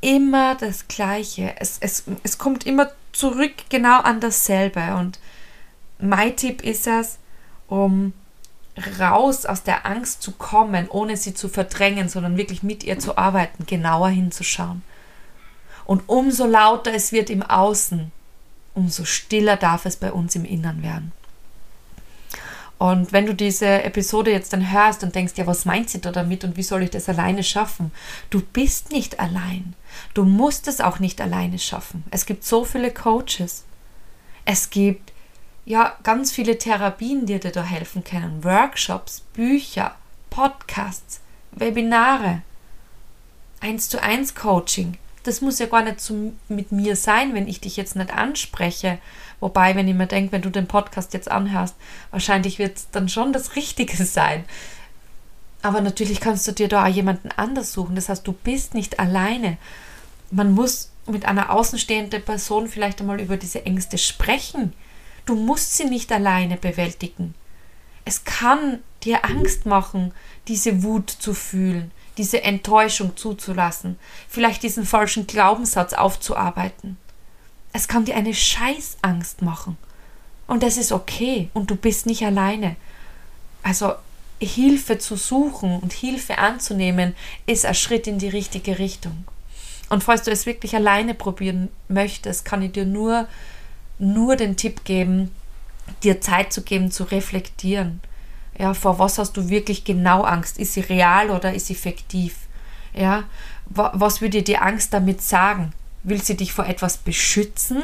immer 0.01 0.55
das 0.55 0.89
Gleiche. 0.89 1.53
Es, 1.59 1.77
es, 1.81 2.05
es 2.23 2.39
kommt 2.39 2.65
immer 2.65 2.91
zurück 3.13 3.53
genau 3.69 4.01
an 4.01 4.21
dasselbe. 4.21 4.95
Und 4.95 5.19
mein 5.99 6.35
Tipp 6.35 6.63
ist 6.63 6.87
es, 6.87 7.19
um 7.69 8.15
raus 8.99 9.45
aus 9.45 9.65
der 9.65 9.85
Angst 9.85 10.23
zu 10.23 10.33
kommen, 10.33 10.89
ohne 10.89 11.19
sie 11.19 11.35
zu 11.35 11.51
verdrängen, 11.51 12.09
sondern 12.09 12.39
wirklich 12.39 12.63
mit 12.63 12.85
ihr 12.85 12.99
zu 12.99 13.19
arbeiten, 13.19 13.67
genauer 13.67 14.09
hinzuschauen. 14.09 14.83
Und 15.85 16.03
umso 16.09 16.47
lauter 16.47 16.93
es 16.95 17.13
wird 17.13 17.31
im 17.31 17.43
Außen, 17.43 18.13
umso 18.75 19.05
stiller 19.05 19.57
darf 19.57 19.85
es 19.87 19.97
bei 19.97 20.13
uns 20.13 20.35
im 20.37 20.45
Innern 20.45 20.83
werden. 20.83 21.13
Und 22.83 23.13
wenn 23.13 23.27
du 23.27 23.35
diese 23.35 23.85
Episode 23.85 24.33
jetzt 24.33 24.53
dann 24.53 24.73
hörst 24.73 25.05
und 25.05 25.15
denkst, 25.15 25.35
ja, 25.37 25.47
was 25.47 25.65
meint 25.65 25.89
sie 25.89 26.01
da 26.01 26.11
damit 26.11 26.43
und 26.43 26.57
wie 26.57 26.65
soll 26.65 26.83
ich 26.83 26.91
das 26.91 27.09
alleine 27.09 27.45
schaffen? 27.45 27.93
Du 28.29 28.41
bist 28.41 28.91
nicht 28.91 29.21
allein. 29.21 29.75
Du 30.15 30.25
musst 30.25 30.67
es 30.67 30.81
auch 30.81 30.99
nicht 30.99 31.21
alleine 31.21 31.61
schaffen. 31.61 32.03
Es 32.11 32.27
gibt 32.27 32.43
so 32.43 32.65
viele 32.65 32.91
Coaches. 32.91 33.63
Es 34.45 34.71
gibt 34.71 35.13
ja 35.65 35.97
ganz 36.03 36.33
viele 36.33 36.59
Therapien, 36.59 37.25
die 37.25 37.39
dir 37.39 37.53
da 37.53 37.63
helfen 37.63 38.03
können. 38.03 38.43
Workshops, 38.43 39.21
Bücher, 39.33 39.95
Podcasts, 40.31 41.21
Webinare, 41.53 42.43
eins 43.61 43.89
zu 43.91 44.03
eins 44.03 44.35
Coaching. 44.35 44.99
Das 45.25 45.41
muss 45.41 45.59
ja 45.59 45.67
gar 45.67 45.83
nicht 45.83 46.01
zu, 46.01 46.33
mit 46.49 46.73
mir 46.73 46.97
sein, 46.97 47.35
wenn 47.35 47.47
ich 47.49 47.61
dich 47.61 47.77
jetzt 47.77 47.97
nicht 47.97 48.13
anspreche 48.13 48.99
Wobei, 49.43 49.75
wenn 49.75 49.89
ich 49.89 49.95
mir 49.97 50.07
denke, 50.07 50.31
wenn 50.31 50.43
du 50.43 50.51
den 50.51 50.69
Podcast 50.69 51.15
jetzt 51.15 51.29
anhörst, 51.29 51.75
wahrscheinlich 52.13 52.61
wird 52.61 52.77
es 52.77 52.91
dann 52.93 53.09
schon 53.09 53.33
das 53.33 53.57
Richtige 53.57 54.05
sein. 54.07 54.45
Aber 55.63 55.81
natürlich 55.81 56.21
kannst 56.21 56.47
du 56.47 56.53
dir 56.53 56.69
da 56.69 56.85
auch 56.85 56.89
jemanden 56.89 57.29
anders 57.37 57.73
suchen. 57.73 57.97
Das 57.97 58.09
heißt, 58.09 58.25
du 58.25 58.33
bist 58.33 58.75
nicht 58.75 59.01
alleine. 59.01 59.59
Man 60.31 60.53
muss 60.53 60.93
mit 61.07 61.27
einer 61.27 61.51
außenstehenden 61.51 62.23
Person 62.23 62.69
vielleicht 62.69 63.01
einmal 63.01 63.21
über 63.21 63.37
diese 63.37 63.67
Ängste 63.67 63.99
sprechen. 63.99 64.75
Du 65.27 65.35
musst 65.35 65.77
sie 65.77 65.87
nicht 65.87 66.13
alleine 66.13 66.57
bewältigen. 66.57 67.35
Es 68.05 68.23
kann 68.23 68.79
dir 69.03 69.25
Angst 69.25 69.67
machen, 69.67 70.13
diese 70.47 70.85
Wut 70.85 71.11
zu 71.11 71.35
fühlen, 71.35 71.91
diese 72.19 72.43
Enttäuschung 72.43 73.17
zuzulassen, 73.17 73.99
vielleicht 74.29 74.63
diesen 74.63 74.85
falschen 74.85 75.27
Glaubenssatz 75.27 75.93
aufzuarbeiten. 75.93 76.97
Es 77.73 77.89
kann 77.89 78.05
dir 78.05 78.17
eine 78.17 78.35
Scheißangst 78.35 79.43
machen. 79.43 79.79
Und 80.47 80.63
das 80.63 80.77
ist 80.77 80.93
okay. 80.93 81.49
Und 81.55 81.71
du 81.71 81.77
bist 81.77 82.07
nicht 82.07 82.25
alleine. 82.25 82.77
Also 83.63 83.95
Hilfe 84.39 84.99
zu 84.99 85.17
suchen 85.17 85.79
und 85.79 85.93
Hilfe 85.93 86.39
anzunehmen, 86.39 87.15
ist 87.47 87.65
ein 87.65 87.75
Schritt 87.75 88.07
in 88.07 88.19
die 88.19 88.29
richtige 88.29 88.79
Richtung. 88.79 89.25
Und 89.89 90.03
falls 90.03 90.23
du 90.23 90.31
es 90.31 90.47
wirklich 90.47 90.75
alleine 90.75 91.15
probieren 91.15 91.69
möchtest, 91.89 92.45
kann 92.45 92.63
ich 92.63 92.73
dir 92.73 92.85
nur, 92.85 93.29
nur 93.99 94.37
den 94.37 94.57
Tipp 94.57 94.85
geben, 94.85 95.31
dir 96.03 96.21
Zeit 96.21 96.53
zu 96.53 96.63
geben, 96.63 96.91
zu 96.91 97.05
reflektieren. 97.05 98.01
Ja, 98.59 98.75
vor 98.75 98.99
was 98.99 99.19
hast 99.19 99.37
du 99.37 99.49
wirklich 99.49 99.85
genau 99.85 100.23
Angst? 100.23 100.59
Ist 100.59 100.75
sie 100.75 100.81
real 100.81 101.31
oder 101.31 101.55
ist 101.55 101.67
sie 101.67 101.75
fiktiv? 101.75 102.37
Ja, 102.95 103.25
was 103.67 104.21
würde 104.21 104.39
dir 104.39 104.45
die 104.45 104.59
Angst 104.59 104.93
damit 104.93 105.23
sagen? 105.23 105.73
Will 106.03 106.23
sie 106.23 106.37
dich 106.37 106.53
vor 106.53 106.67
etwas 106.67 106.99
beschützen? 106.99 107.83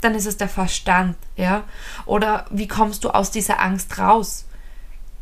Dann 0.00 0.14
ist 0.14 0.26
es 0.26 0.36
der 0.36 0.48
Verstand, 0.48 1.16
ja? 1.36 1.64
Oder 2.06 2.46
wie 2.50 2.68
kommst 2.68 3.04
du 3.04 3.10
aus 3.10 3.30
dieser 3.30 3.60
Angst 3.60 3.98
raus? 3.98 4.44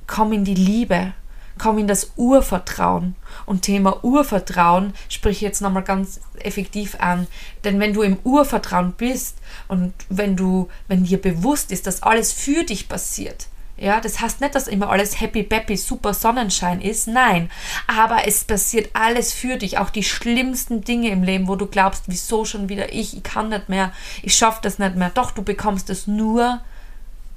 Komm 0.06 0.32
in 0.32 0.44
die 0.44 0.54
Liebe, 0.54 1.12
komm 1.58 1.78
in 1.78 1.88
das 1.88 2.12
Urvertrauen. 2.16 3.16
Und 3.46 3.62
Thema 3.62 4.04
Urvertrauen 4.04 4.94
sprich 5.08 5.38
ich 5.38 5.40
jetzt 5.42 5.62
nochmal 5.62 5.84
ganz 5.84 6.20
effektiv 6.38 6.96
an. 7.00 7.26
Denn 7.64 7.80
wenn 7.80 7.94
du 7.94 8.02
im 8.02 8.18
Urvertrauen 8.24 8.92
bist 8.92 9.38
und 9.68 9.94
wenn 10.08 10.36
du, 10.36 10.68
wenn 10.86 11.04
dir 11.04 11.20
bewusst 11.20 11.72
ist, 11.72 11.86
dass 11.86 12.02
alles 12.02 12.32
für 12.32 12.64
dich 12.64 12.88
passiert, 12.88 13.48
ja, 13.76 14.00
das 14.00 14.20
heißt 14.20 14.40
nicht, 14.40 14.54
dass 14.54 14.68
immer 14.68 14.88
alles 14.88 15.20
happy, 15.20 15.42
peppy, 15.42 15.76
super 15.76 16.14
Sonnenschein 16.14 16.80
ist. 16.80 17.08
Nein. 17.08 17.50
Aber 17.88 18.26
es 18.26 18.44
passiert 18.44 18.90
alles 18.94 19.32
für 19.32 19.56
dich. 19.56 19.78
Auch 19.78 19.90
die 19.90 20.04
schlimmsten 20.04 20.82
Dinge 20.82 21.08
im 21.10 21.24
Leben, 21.24 21.48
wo 21.48 21.56
du 21.56 21.66
glaubst, 21.66 22.04
wieso 22.06 22.44
schon 22.44 22.68
wieder 22.68 22.92
ich, 22.92 23.16
ich 23.16 23.22
kann 23.24 23.48
nicht 23.48 23.68
mehr, 23.68 23.92
ich 24.22 24.36
schaffe 24.36 24.60
das 24.62 24.78
nicht 24.78 24.94
mehr. 24.94 25.10
Doch, 25.10 25.32
du 25.32 25.42
bekommst 25.42 25.90
es 25.90 26.06
nur, 26.06 26.60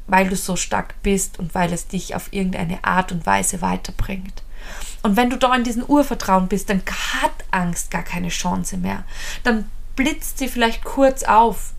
weil 0.06 0.30
du 0.30 0.36
so 0.36 0.56
stark 0.56 1.02
bist 1.02 1.40
und 1.40 1.56
weil 1.56 1.74
es 1.74 1.88
dich 1.88 2.16
auf 2.16 2.32
irgendeine 2.32 2.84
Art 2.84 3.12
und 3.12 3.26
Weise 3.26 3.62
weiterbringt. 3.62 4.44
Und 5.02 5.18
wenn 5.18 5.30
du 5.30 5.38
da 5.38 5.56
in 5.56 5.64
diesem 5.64 5.84
Urvertrauen 5.84 6.48
bist, 6.48 6.70
dann 6.70 6.84
hat 7.22 7.32
Angst 7.50 7.90
gar 7.90 8.04
keine 8.04 8.30
Chance 8.30 8.78
mehr. 8.78 9.06
Dann 9.44 9.70
blitzt 9.96 10.38
sie 10.38 10.48
vielleicht 10.48 10.84
kurz 10.84 11.24
auf. 11.24 11.74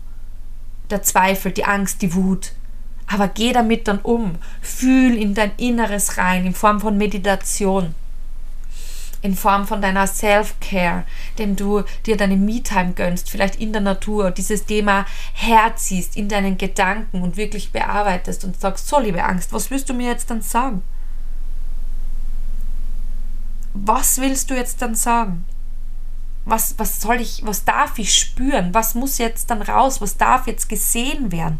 Der 0.89 1.01
Zweifel, 1.03 1.51
die 1.51 1.65
Angst, 1.65 2.01
die 2.01 2.13
Wut. 2.13 2.53
Aber 3.11 3.27
geh 3.27 3.51
damit 3.53 3.87
dann 3.87 3.99
um. 3.99 4.35
Fühl 4.61 5.17
in 5.17 5.33
dein 5.33 5.51
Inneres 5.57 6.17
rein 6.17 6.45
in 6.45 6.53
Form 6.53 6.79
von 6.79 6.97
Meditation. 6.97 7.95
in 9.21 9.35
Form 9.35 9.67
von 9.67 9.81
deiner 9.81 10.07
Self-Care, 10.07 11.03
dem 11.37 11.55
du 11.55 11.83
dir 12.05 12.15
deine 12.15 12.37
Me-Time 12.37 12.93
gönnst, 12.93 13.29
vielleicht 13.29 13.57
in 13.57 13.73
der 13.73 13.81
Natur, 13.81 14.31
dieses 14.31 14.65
Thema 14.65 15.05
herziehst 15.33 16.15
in 16.15 16.29
deinen 16.29 16.57
Gedanken 16.57 17.21
und 17.21 17.35
wirklich 17.35 17.71
bearbeitest 17.71 18.45
und 18.45 18.59
sagst, 18.59 18.87
so 18.87 18.99
liebe 18.99 19.23
Angst, 19.23 19.51
was 19.51 19.71
willst 19.71 19.89
du 19.89 19.93
mir 19.93 20.07
jetzt 20.07 20.29
dann 20.29 20.41
sagen? 20.41 20.83
Was 23.73 24.19
willst 24.19 24.49
du 24.49 24.55
jetzt 24.55 24.81
dann 24.81 24.95
sagen? 24.95 25.45
Was, 26.45 26.75
was 26.77 27.01
soll 27.01 27.19
ich, 27.19 27.41
was 27.43 27.65
darf 27.65 27.99
ich 27.99 28.15
spüren? 28.15 28.73
Was 28.73 28.95
muss 28.95 29.17
jetzt 29.17 29.49
dann 29.49 29.61
raus? 29.61 29.99
Was 30.01 30.17
darf 30.17 30.47
jetzt 30.47 30.69
gesehen 30.69 31.31
werden? 31.31 31.59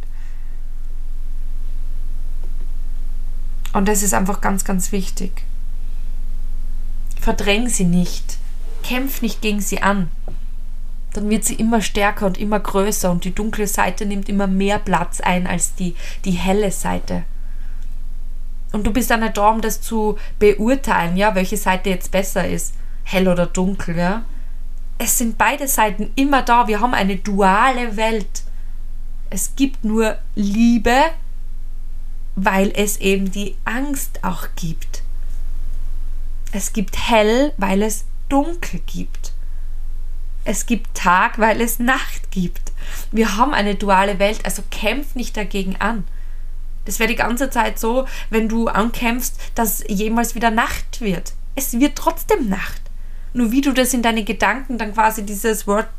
Und 3.74 3.88
das 3.88 4.04
ist 4.04 4.14
einfach 4.14 4.42
ganz, 4.42 4.66
ganz 4.66 4.92
wichtig. 4.92 5.44
Verdräng 7.20 7.70
sie 7.70 7.86
nicht. 7.86 8.38
Kämpf 8.84 9.22
nicht 9.22 9.42
gegen 9.42 9.62
sie 9.62 9.82
an. 9.82 10.10
Dann 11.14 11.30
wird 11.30 11.44
sie 11.44 11.56
immer 11.56 11.82
stärker 11.82 12.26
und 12.26 12.38
immer 12.38 12.60
größer 12.60 13.12
und 13.12 13.24
die 13.24 13.34
dunkle 13.34 13.68
Seite 13.68 14.06
nimmt 14.06 14.30
immer 14.30 14.48
mehr 14.48 14.80
Platz 14.80 15.22
ein 15.22 15.48
als 15.48 15.76
die, 15.76 15.96
die 16.24 16.32
helle 16.32 16.72
Seite. 16.72 17.24
Und 18.72 18.86
du 18.86 18.94
bist 18.94 19.10
dann 19.10 19.22
nicht 19.22 19.38
da, 19.38 19.50
um 19.50 19.62
das 19.62 19.82
zu 19.82 20.18
beurteilen, 20.38 21.18
ja, 21.18 21.34
welche 21.34 21.58
Seite 21.58 21.90
jetzt 21.90 22.12
besser 22.12 22.48
ist, 22.48 22.76
hell 23.04 23.28
oder 23.28 23.48
dunkel, 23.48 23.98
ja. 23.98 24.24
Es 25.00 25.18
sind 25.18 25.38
beide 25.38 25.68
Seiten 25.68 26.12
immer 26.16 26.42
da. 26.42 26.68
Wir 26.68 26.82
haben 26.82 26.94
eine 26.94 27.16
duale 27.16 27.96
Welt. 27.96 28.44
Es 29.30 29.56
gibt 29.56 29.84
nur 29.86 30.18
Liebe, 30.36 30.96
weil 32.46 32.72
es 32.76 32.98
eben 32.98 33.32
die 33.32 33.56
Angst 33.66 34.24
auch 34.24 34.48
gibt. 34.56 35.04
Es 36.52 36.74
gibt 36.74 37.10
hell, 37.10 37.54
weil 37.58 37.84
es 37.84 38.06
dunkel 38.30 38.80
gibt. 38.86 39.34
Es 40.46 40.66
gibt 40.66 40.96
Tag, 40.96 41.38
weil 41.38 41.62
es 41.62 41.80
Nacht 41.80 42.32
gibt. 42.32 42.72
Wir 43.12 43.38
haben 43.38 43.54
eine 43.54 43.76
duale 43.76 44.20
Welt, 44.20 44.46
also 44.46 44.64
kämpf 44.72 45.16
nicht 45.16 45.36
dagegen 45.36 45.76
an. 45.78 46.06
Das 46.86 46.98
wäre 47.00 47.10
die 47.10 47.16
ganze 47.16 47.50
Zeit 47.50 47.78
so, 47.78 48.08
wenn 48.30 48.48
du 48.48 48.68
ankämpfst, 48.68 49.36
dass 49.54 49.84
jemals 49.88 50.34
wieder 50.34 50.50
Nacht 50.50 51.02
wird. 51.02 51.34
Es 51.56 51.78
wird 51.78 51.98
trotzdem 51.98 52.50
Nacht. 52.50 52.82
Nur 53.34 53.52
wie 53.52 53.62
du 53.62 53.74
das 53.74 53.94
in 53.94 54.02
deine 54.02 54.24
Gedanken 54.24 54.78
dann 54.78 54.94
quasi 54.94 55.24
dieses 55.24 55.68
Wort, 55.68 55.90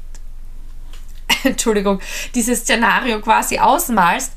Entschuldigung, 1.45 2.01
dieses 2.35 2.61
Szenario 2.61 3.21
quasi 3.21 3.59
ausmalst, 3.59 4.33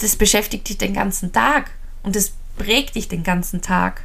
das, 0.00 0.16
beschäftigt 0.16 0.68
dich 0.68 0.78
den 0.78 0.94
ganzen 0.94 1.32
Tag 1.32 1.70
und 2.02 2.16
das 2.16 2.32
prägt 2.56 2.94
dich 2.94 3.08
den 3.08 3.22
ganzen 3.22 3.62
Tag. 3.62 4.04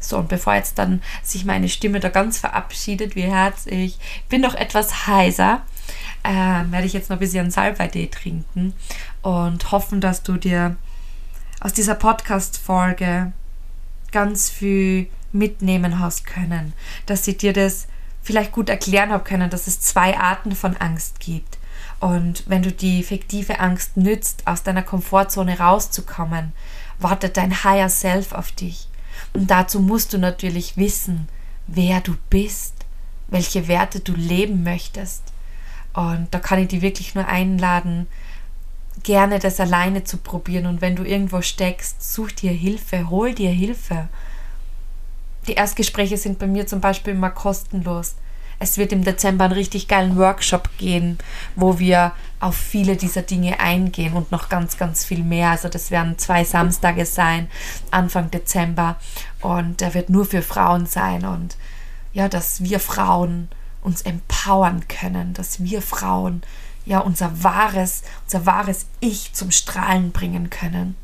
So, 0.00 0.18
und 0.18 0.28
bevor 0.28 0.54
jetzt 0.54 0.78
dann 0.78 1.00
sich 1.22 1.44
meine 1.44 1.68
Stimme 1.68 2.00
da 2.00 2.08
ganz 2.08 2.38
verabschiedet, 2.38 3.14
wie 3.14 3.22
herzlich, 3.22 3.98
bin 4.28 4.40
noch 4.40 4.54
etwas 4.54 5.06
heiser, 5.06 5.62
äh, 6.24 6.32
werde 6.32 6.86
ich 6.86 6.92
jetzt 6.92 7.08
noch 7.08 7.16
ein 7.16 7.20
bisschen 7.20 7.50
Salbeitee 7.50 8.08
trinken 8.08 8.74
und 9.22 9.70
hoffen, 9.70 10.00
dass 10.00 10.22
du 10.22 10.36
dir 10.36 10.76
aus 11.60 11.72
dieser 11.72 11.94
Podcast-Folge 11.94 13.32
ganz 14.10 14.50
viel 14.50 15.08
mitnehmen 15.32 15.98
hast 15.98 16.26
können, 16.26 16.72
dass 17.06 17.24
sie 17.24 17.36
dir 17.36 17.52
das 17.52 17.86
vielleicht 18.22 18.52
gut 18.52 18.68
erklären 18.68 19.10
habe 19.10 19.24
können, 19.24 19.50
dass 19.50 19.66
es 19.66 19.80
zwei 19.80 20.18
Arten 20.18 20.54
von 20.54 20.76
Angst 20.76 21.20
gibt. 21.20 21.58
Und 22.02 22.42
wenn 22.48 22.64
du 22.64 22.72
die 22.72 23.04
fiktive 23.04 23.60
Angst 23.60 23.96
nützt, 23.96 24.48
aus 24.48 24.64
deiner 24.64 24.82
Komfortzone 24.82 25.60
rauszukommen, 25.60 26.52
wartet 26.98 27.36
dein 27.36 27.62
Higher 27.62 27.88
Self 27.88 28.32
auf 28.32 28.50
dich. 28.50 28.88
Und 29.34 29.52
dazu 29.52 29.78
musst 29.78 30.12
du 30.12 30.18
natürlich 30.18 30.76
wissen, 30.76 31.28
wer 31.68 32.00
du 32.00 32.16
bist, 32.28 32.74
welche 33.28 33.68
Werte 33.68 34.00
du 34.00 34.14
leben 34.14 34.64
möchtest. 34.64 35.22
Und 35.92 36.26
da 36.32 36.40
kann 36.40 36.58
ich 36.58 36.66
dich 36.66 36.82
wirklich 36.82 37.14
nur 37.14 37.28
einladen, 37.28 38.08
gerne 39.04 39.38
das 39.38 39.60
alleine 39.60 40.02
zu 40.02 40.16
probieren. 40.16 40.66
Und 40.66 40.80
wenn 40.80 40.96
du 40.96 41.04
irgendwo 41.04 41.40
steckst, 41.40 42.12
such 42.12 42.32
dir 42.32 42.50
Hilfe, 42.50 43.10
hol 43.10 43.32
dir 43.32 43.50
Hilfe. 43.50 44.08
Die 45.46 45.52
Erstgespräche 45.52 46.16
sind 46.16 46.40
bei 46.40 46.48
mir 46.48 46.66
zum 46.66 46.80
Beispiel 46.80 47.14
immer 47.14 47.30
kostenlos. 47.30 48.16
Es 48.62 48.78
wird 48.78 48.92
im 48.92 49.02
Dezember 49.02 49.46
einen 49.46 49.54
richtig 49.54 49.88
geilen 49.88 50.16
Workshop 50.16 50.70
gehen, 50.78 51.18
wo 51.56 51.80
wir 51.80 52.12
auf 52.38 52.54
viele 52.54 52.94
dieser 52.94 53.22
Dinge 53.22 53.58
eingehen 53.58 54.12
und 54.12 54.30
noch 54.30 54.48
ganz, 54.48 54.76
ganz 54.76 55.04
viel 55.04 55.24
mehr. 55.24 55.50
Also 55.50 55.68
das 55.68 55.90
werden 55.90 56.16
zwei 56.16 56.44
Samstage 56.44 57.04
sein, 57.04 57.50
Anfang 57.90 58.30
Dezember. 58.30 59.00
Und 59.40 59.80
der 59.80 59.94
wird 59.94 60.10
nur 60.10 60.26
für 60.26 60.42
Frauen 60.42 60.86
sein. 60.86 61.24
Und 61.24 61.56
ja, 62.12 62.28
dass 62.28 62.62
wir 62.62 62.78
Frauen 62.78 63.48
uns 63.80 64.02
empowern 64.02 64.86
können, 64.86 65.34
dass 65.34 65.64
wir 65.64 65.82
Frauen 65.82 66.42
ja 66.84 67.00
unser 67.00 67.42
wahres, 67.42 68.04
unser 68.26 68.46
wahres 68.46 68.86
Ich 69.00 69.32
zum 69.32 69.50
Strahlen 69.50 70.12
bringen 70.12 70.50
können. 70.50 70.94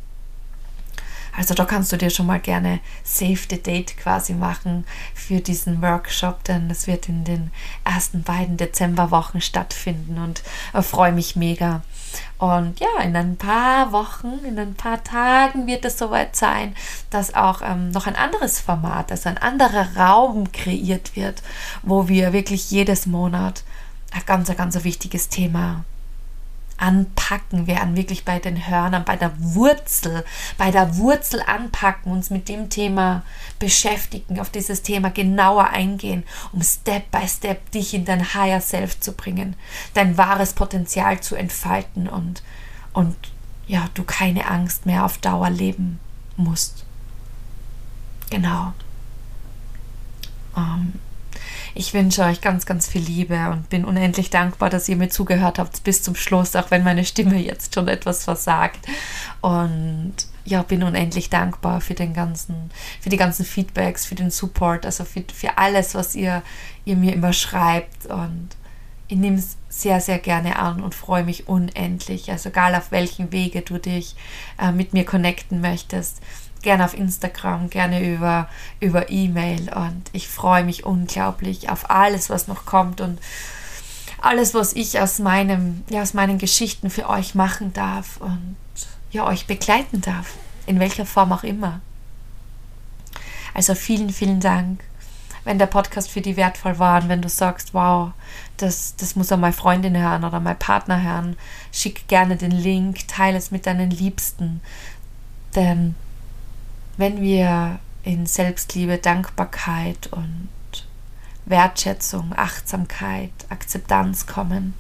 Also 1.39 1.55
da 1.55 1.65
kannst 1.65 1.93
du 1.93 1.97
dir 1.97 2.11
schon 2.11 2.27
mal 2.27 2.41
gerne 2.41 2.81
Save 3.05 3.39
the 3.49 3.63
Date 3.63 3.97
quasi 3.97 4.35
machen 4.35 4.85
für 5.15 5.39
diesen 5.39 5.81
Workshop, 5.81 6.43
denn 6.43 6.69
das 6.69 6.89
wird 6.89 7.09
in 7.09 7.23
den 7.23 7.53
ersten 7.85 8.25
beiden 8.25 8.57
Dezemberwochen 8.57 9.41
stattfinden 9.41 10.19
und 10.19 10.43
äh, 10.73 10.83
freue 10.83 11.13
mich 11.13 11.37
mega. 11.37 11.83
Und 12.39 12.81
ja, 12.81 12.89
in 13.05 13.15
ein 13.15 13.37
paar 13.37 13.93
Wochen, 13.93 14.41
in 14.45 14.59
ein 14.59 14.75
paar 14.75 15.05
Tagen 15.05 15.69
wird 15.69 15.85
es 15.85 15.97
soweit 15.97 16.35
sein, 16.35 16.75
dass 17.11 17.35
auch 17.35 17.63
ähm, 17.63 17.93
noch 17.93 18.09
ein 18.09 18.17
anderes 18.17 18.59
Format, 18.59 19.13
also 19.13 19.29
ein 19.29 19.39
anderer 19.39 19.97
Raum 19.97 20.51
kreiert 20.51 21.15
wird, 21.15 21.45
wo 21.83 22.09
wir 22.09 22.33
wirklich 22.33 22.73
jedes 22.73 23.07
Monat 23.07 23.63
ein 24.11 24.23
ganz, 24.27 24.55
ganz 24.57 24.83
wichtiges 24.83 25.29
Thema 25.29 25.85
anpacken 26.79 27.67
werden, 27.67 27.97
wirklich 27.97 28.25
bei 28.25 28.39
den 28.39 28.69
Hörnern, 28.69 29.05
bei 29.05 29.17
der 29.17 29.33
Wurzel, 29.39 30.25
bei 30.57 30.71
der 30.71 30.97
Wurzel 30.97 31.43
anpacken, 31.43 32.13
uns 32.13 32.31
mit 32.31 32.49
dem 32.49 32.71
Thema 32.71 33.23
beschäftigen, 33.59 34.41
auf 34.41 34.51
dieses 34.51 34.83
Thema 34.83 35.11
genauer 35.11 35.69
eingehen, 35.71 36.25
um 36.53 36.63
Step 36.63 37.11
by 37.11 37.27
Step 37.29 37.71
dich 37.73 37.95
in 37.95 38.05
dein 38.05 38.33
Higher 38.35 38.61
Self 38.61 39.01
zu 39.01 39.13
bringen, 39.13 39.57
dein 39.95 40.17
wahres 40.17 40.53
Potenzial 40.53 41.21
zu 41.21 41.35
entfalten 41.35 42.09
und, 42.09 42.43
und 42.93 43.17
ja, 43.67 43.89
du 43.95 44.05
keine 44.05 44.49
Angst 44.49 44.87
mehr 44.87 45.05
auf 45.05 45.19
Dauer 45.19 45.51
leben 45.51 46.01
musst. 46.37 46.85
Genau. 48.31 48.73
Ähm, 50.57 50.95
ich 51.79 51.95
wünsche 51.95 52.25
euch 52.25 52.41
ganz, 52.41 52.67
ganz 52.67 52.89
viel 52.89 53.03
Liebe 53.03 53.51
und 53.51 53.69
bin 53.69 53.85
unendlich 53.85 54.31
dankbar, 54.31 54.69
dass 54.69 54.89
ihr 54.89 54.97
mir 54.97 55.11
zugehört 55.11 55.61
habt 55.61 55.85
bis 55.85 56.03
zum 56.03 56.17
Schluss, 56.17 56.57
auch 56.57 56.73
wenn 56.73 56.83
meine 56.83 57.05
Stimme 57.05 57.39
jetzt 57.39 57.73
schon 57.73 57.87
etwas 57.87 58.25
versagt. 58.25 58.85
Und 59.41 60.15
ja, 60.45 60.65
bin 60.65 60.83
unendlich 60.83 61.31
dankbar 61.31 61.81
für 61.81 61.95
den 61.95 62.15
ganzen, 62.15 62.73
für 63.01 63.11
die 63.11 63.17
ganzen 63.17 63.45
Feedbacks, 63.45 64.07
für 64.07 64.17
den 64.17 64.33
Support, 64.33 64.87
also 64.87 65.05
für, 65.05 65.23
für 65.33 65.57
alles, 65.57 65.95
was 65.95 66.17
ihr, 66.17 66.43
ihr 66.85 66.97
mir 66.97 67.13
immer 67.13 67.33
schreibt. 67.33 68.07
Und 68.07 68.49
ich 69.07 69.17
nehme 69.17 69.39
es 69.39 69.57
sehr, 69.69 70.01
sehr 70.01 70.19
gerne 70.19 70.59
an 70.59 70.83
und 70.83 70.97
freue 70.97 71.23
mich 71.23 71.47
unendlich. 71.47 72.33
Also 72.33 72.49
egal 72.49 72.75
auf 72.75 72.91
welchen 72.91 73.31
Wege 73.31 73.63
du 73.63 73.79
dich 73.79 74.17
äh, 74.61 74.73
mit 74.73 74.95
mir 74.95 75.05
connecten 75.05 75.61
möchtest 75.61 76.23
gerne 76.63 76.85
auf 76.85 76.95
Instagram, 76.95 77.71
gerne 77.71 78.07
über, 78.07 78.49
über 78.81 79.11
E-Mail 79.11 79.73
und 79.75 80.05
ich 80.13 80.29
freue 80.29 80.65
mich 80.65 80.85
unglaublich 80.85 81.71
auf 81.71 81.91
alles, 81.91 82.31
was 82.31 82.49
noch 82.49 82.67
kommt 82.67 83.01
und 83.01 83.19
alles, 84.21 84.55
was 84.55 84.73
ich 84.73 85.01
aus, 85.01 85.19
meinem, 85.19 85.85
ja, 85.89 86.03
aus 86.03 86.15
meinen 86.15 86.39
Geschichten 86.39 86.91
für 86.91 87.09
euch 87.09 87.35
machen 87.35 87.73
darf 87.73 88.17
und 88.19 88.57
ja, 89.11 89.27
euch 89.27 89.47
begleiten 89.47 90.01
darf, 90.01 90.35
in 90.67 90.81
welcher 90.81 91.07
Form 91.07 91.33
auch 91.33 91.45
immer. 91.45 91.81
Also 93.55 93.75
vielen, 93.75 94.11
vielen 94.11 94.41
Dank, 94.41 94.83
wenn 95.45 95.59
der 95.59 95.67
Podcast 95.67 96.11
für 96.11 96.21
dich 96.21 96.37
wertvoll 96.37 96.79
war 96.79 97.03
und 97.03 97.09
wenn 97.09 97.23
du 97.23 97.29
sagst, 97.29 97.75
wow, 97.75 98.13
das, 98.57 98.97
das 98.97 99.17
muss 99.17 99.33
auch 99.33 99.39
meine 99.39 99.53
Freundin 99.53 99.97
hören 99.97 100.25
oder 100.25 100.41
mein 100.41 100.59
Partner 100.59 101.03
hören, 101.03 101.37
schick 101.73 102.09
gerne 102.09 102.37
den 102.37 102.51
Link, 102.51 103.07
teile 103.09 103.39
es 103.39 103.51
mit 103.51 103.67
deinen 103.67 103.91
Liebsten, 103.91 104.61
denn 105.55 105.95
wenn 106.99 107.23
wir 107.23 107.79
in 108.03 108.27
Selbstliebe, 108.27 108.99
Dankbarkeit 108.99 110.09
und 110.13 110.49
Wertschätzung, 111.47 112.35
Achtsamkeit, 112.37 113.31
Akzeptanz 113.49 114.27
kommen, 114.27 114.75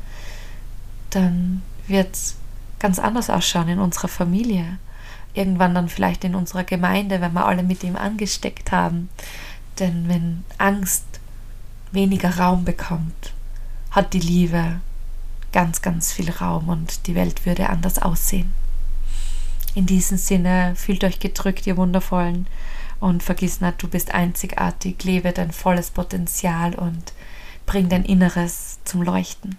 dann 1.10 1.62
wird 1.86 2.14
es 2.14 2.36
ganz 2.78 2.98
anders 2.98 3.30
ausschauen 3.30 3.68
in 3.68 3.78
unserer 3.78 4.08
Familie. 4.08 4.78
Irgendwann 5.32 5.74
dann 5.74 5.88
vielleicht 5.88 6.24
in 6.24 6.34
unserer 6.34 6.64
Gemeinde, 6.64 7.20
wenn 7.20 7.32
wir 7.32 7.46
alle 7.46 7.62
mit 7.62 7.84
ihm 7.84 7.96
angesteckt 7.96 8.72
haben. 8.72 9.08
Denn 9.78 10.08
wenn 10.08 10.44
Angst 10.58 11.04
weniger 11.92 12.36
Raum 12.38 12.64
bekommt, 12.64 13.32
hat 13.92 14.12
die 14.12 14.20
Liebe 14.20 14.80
ganz, 15.52 15.82
ganz 15.82 16.12
viel 16.12 16.30
Raum 16.30 16.68
und 16.68 17.06
die 17.06 17.14
Welt 17.14 17.46
würde 17.46 17.70
anders 17.70 17.98
aussehen. 17.98 18.52
In 19.74 19.86
diesem 19.86 20.18
Sinne, 20.18 20.74
fühlt 20.76 21.04
euch 21.04 21.20
gedrückt, 21.20 21.66
ihr 21.66 21.76
Wundervollen. 21.76 22.46
Und 23.00 23.22
vergiss 23.22 23.60
nicht, 23.60 23.82
du 23.82 23.88
bist 23.88 24.12
einzigartig, 24.12 25.02
lebe 25.04 25.32
dein 25.32 25.52
volles 25.52 25.90
Potenzial 25.90 26.74
und 26.74 27.12
bring 27.64 27.88
dein 27.88 28.04
Inneres 28.04 28.78
zum 28.84 29.02
Leuchten. 29.02 29.56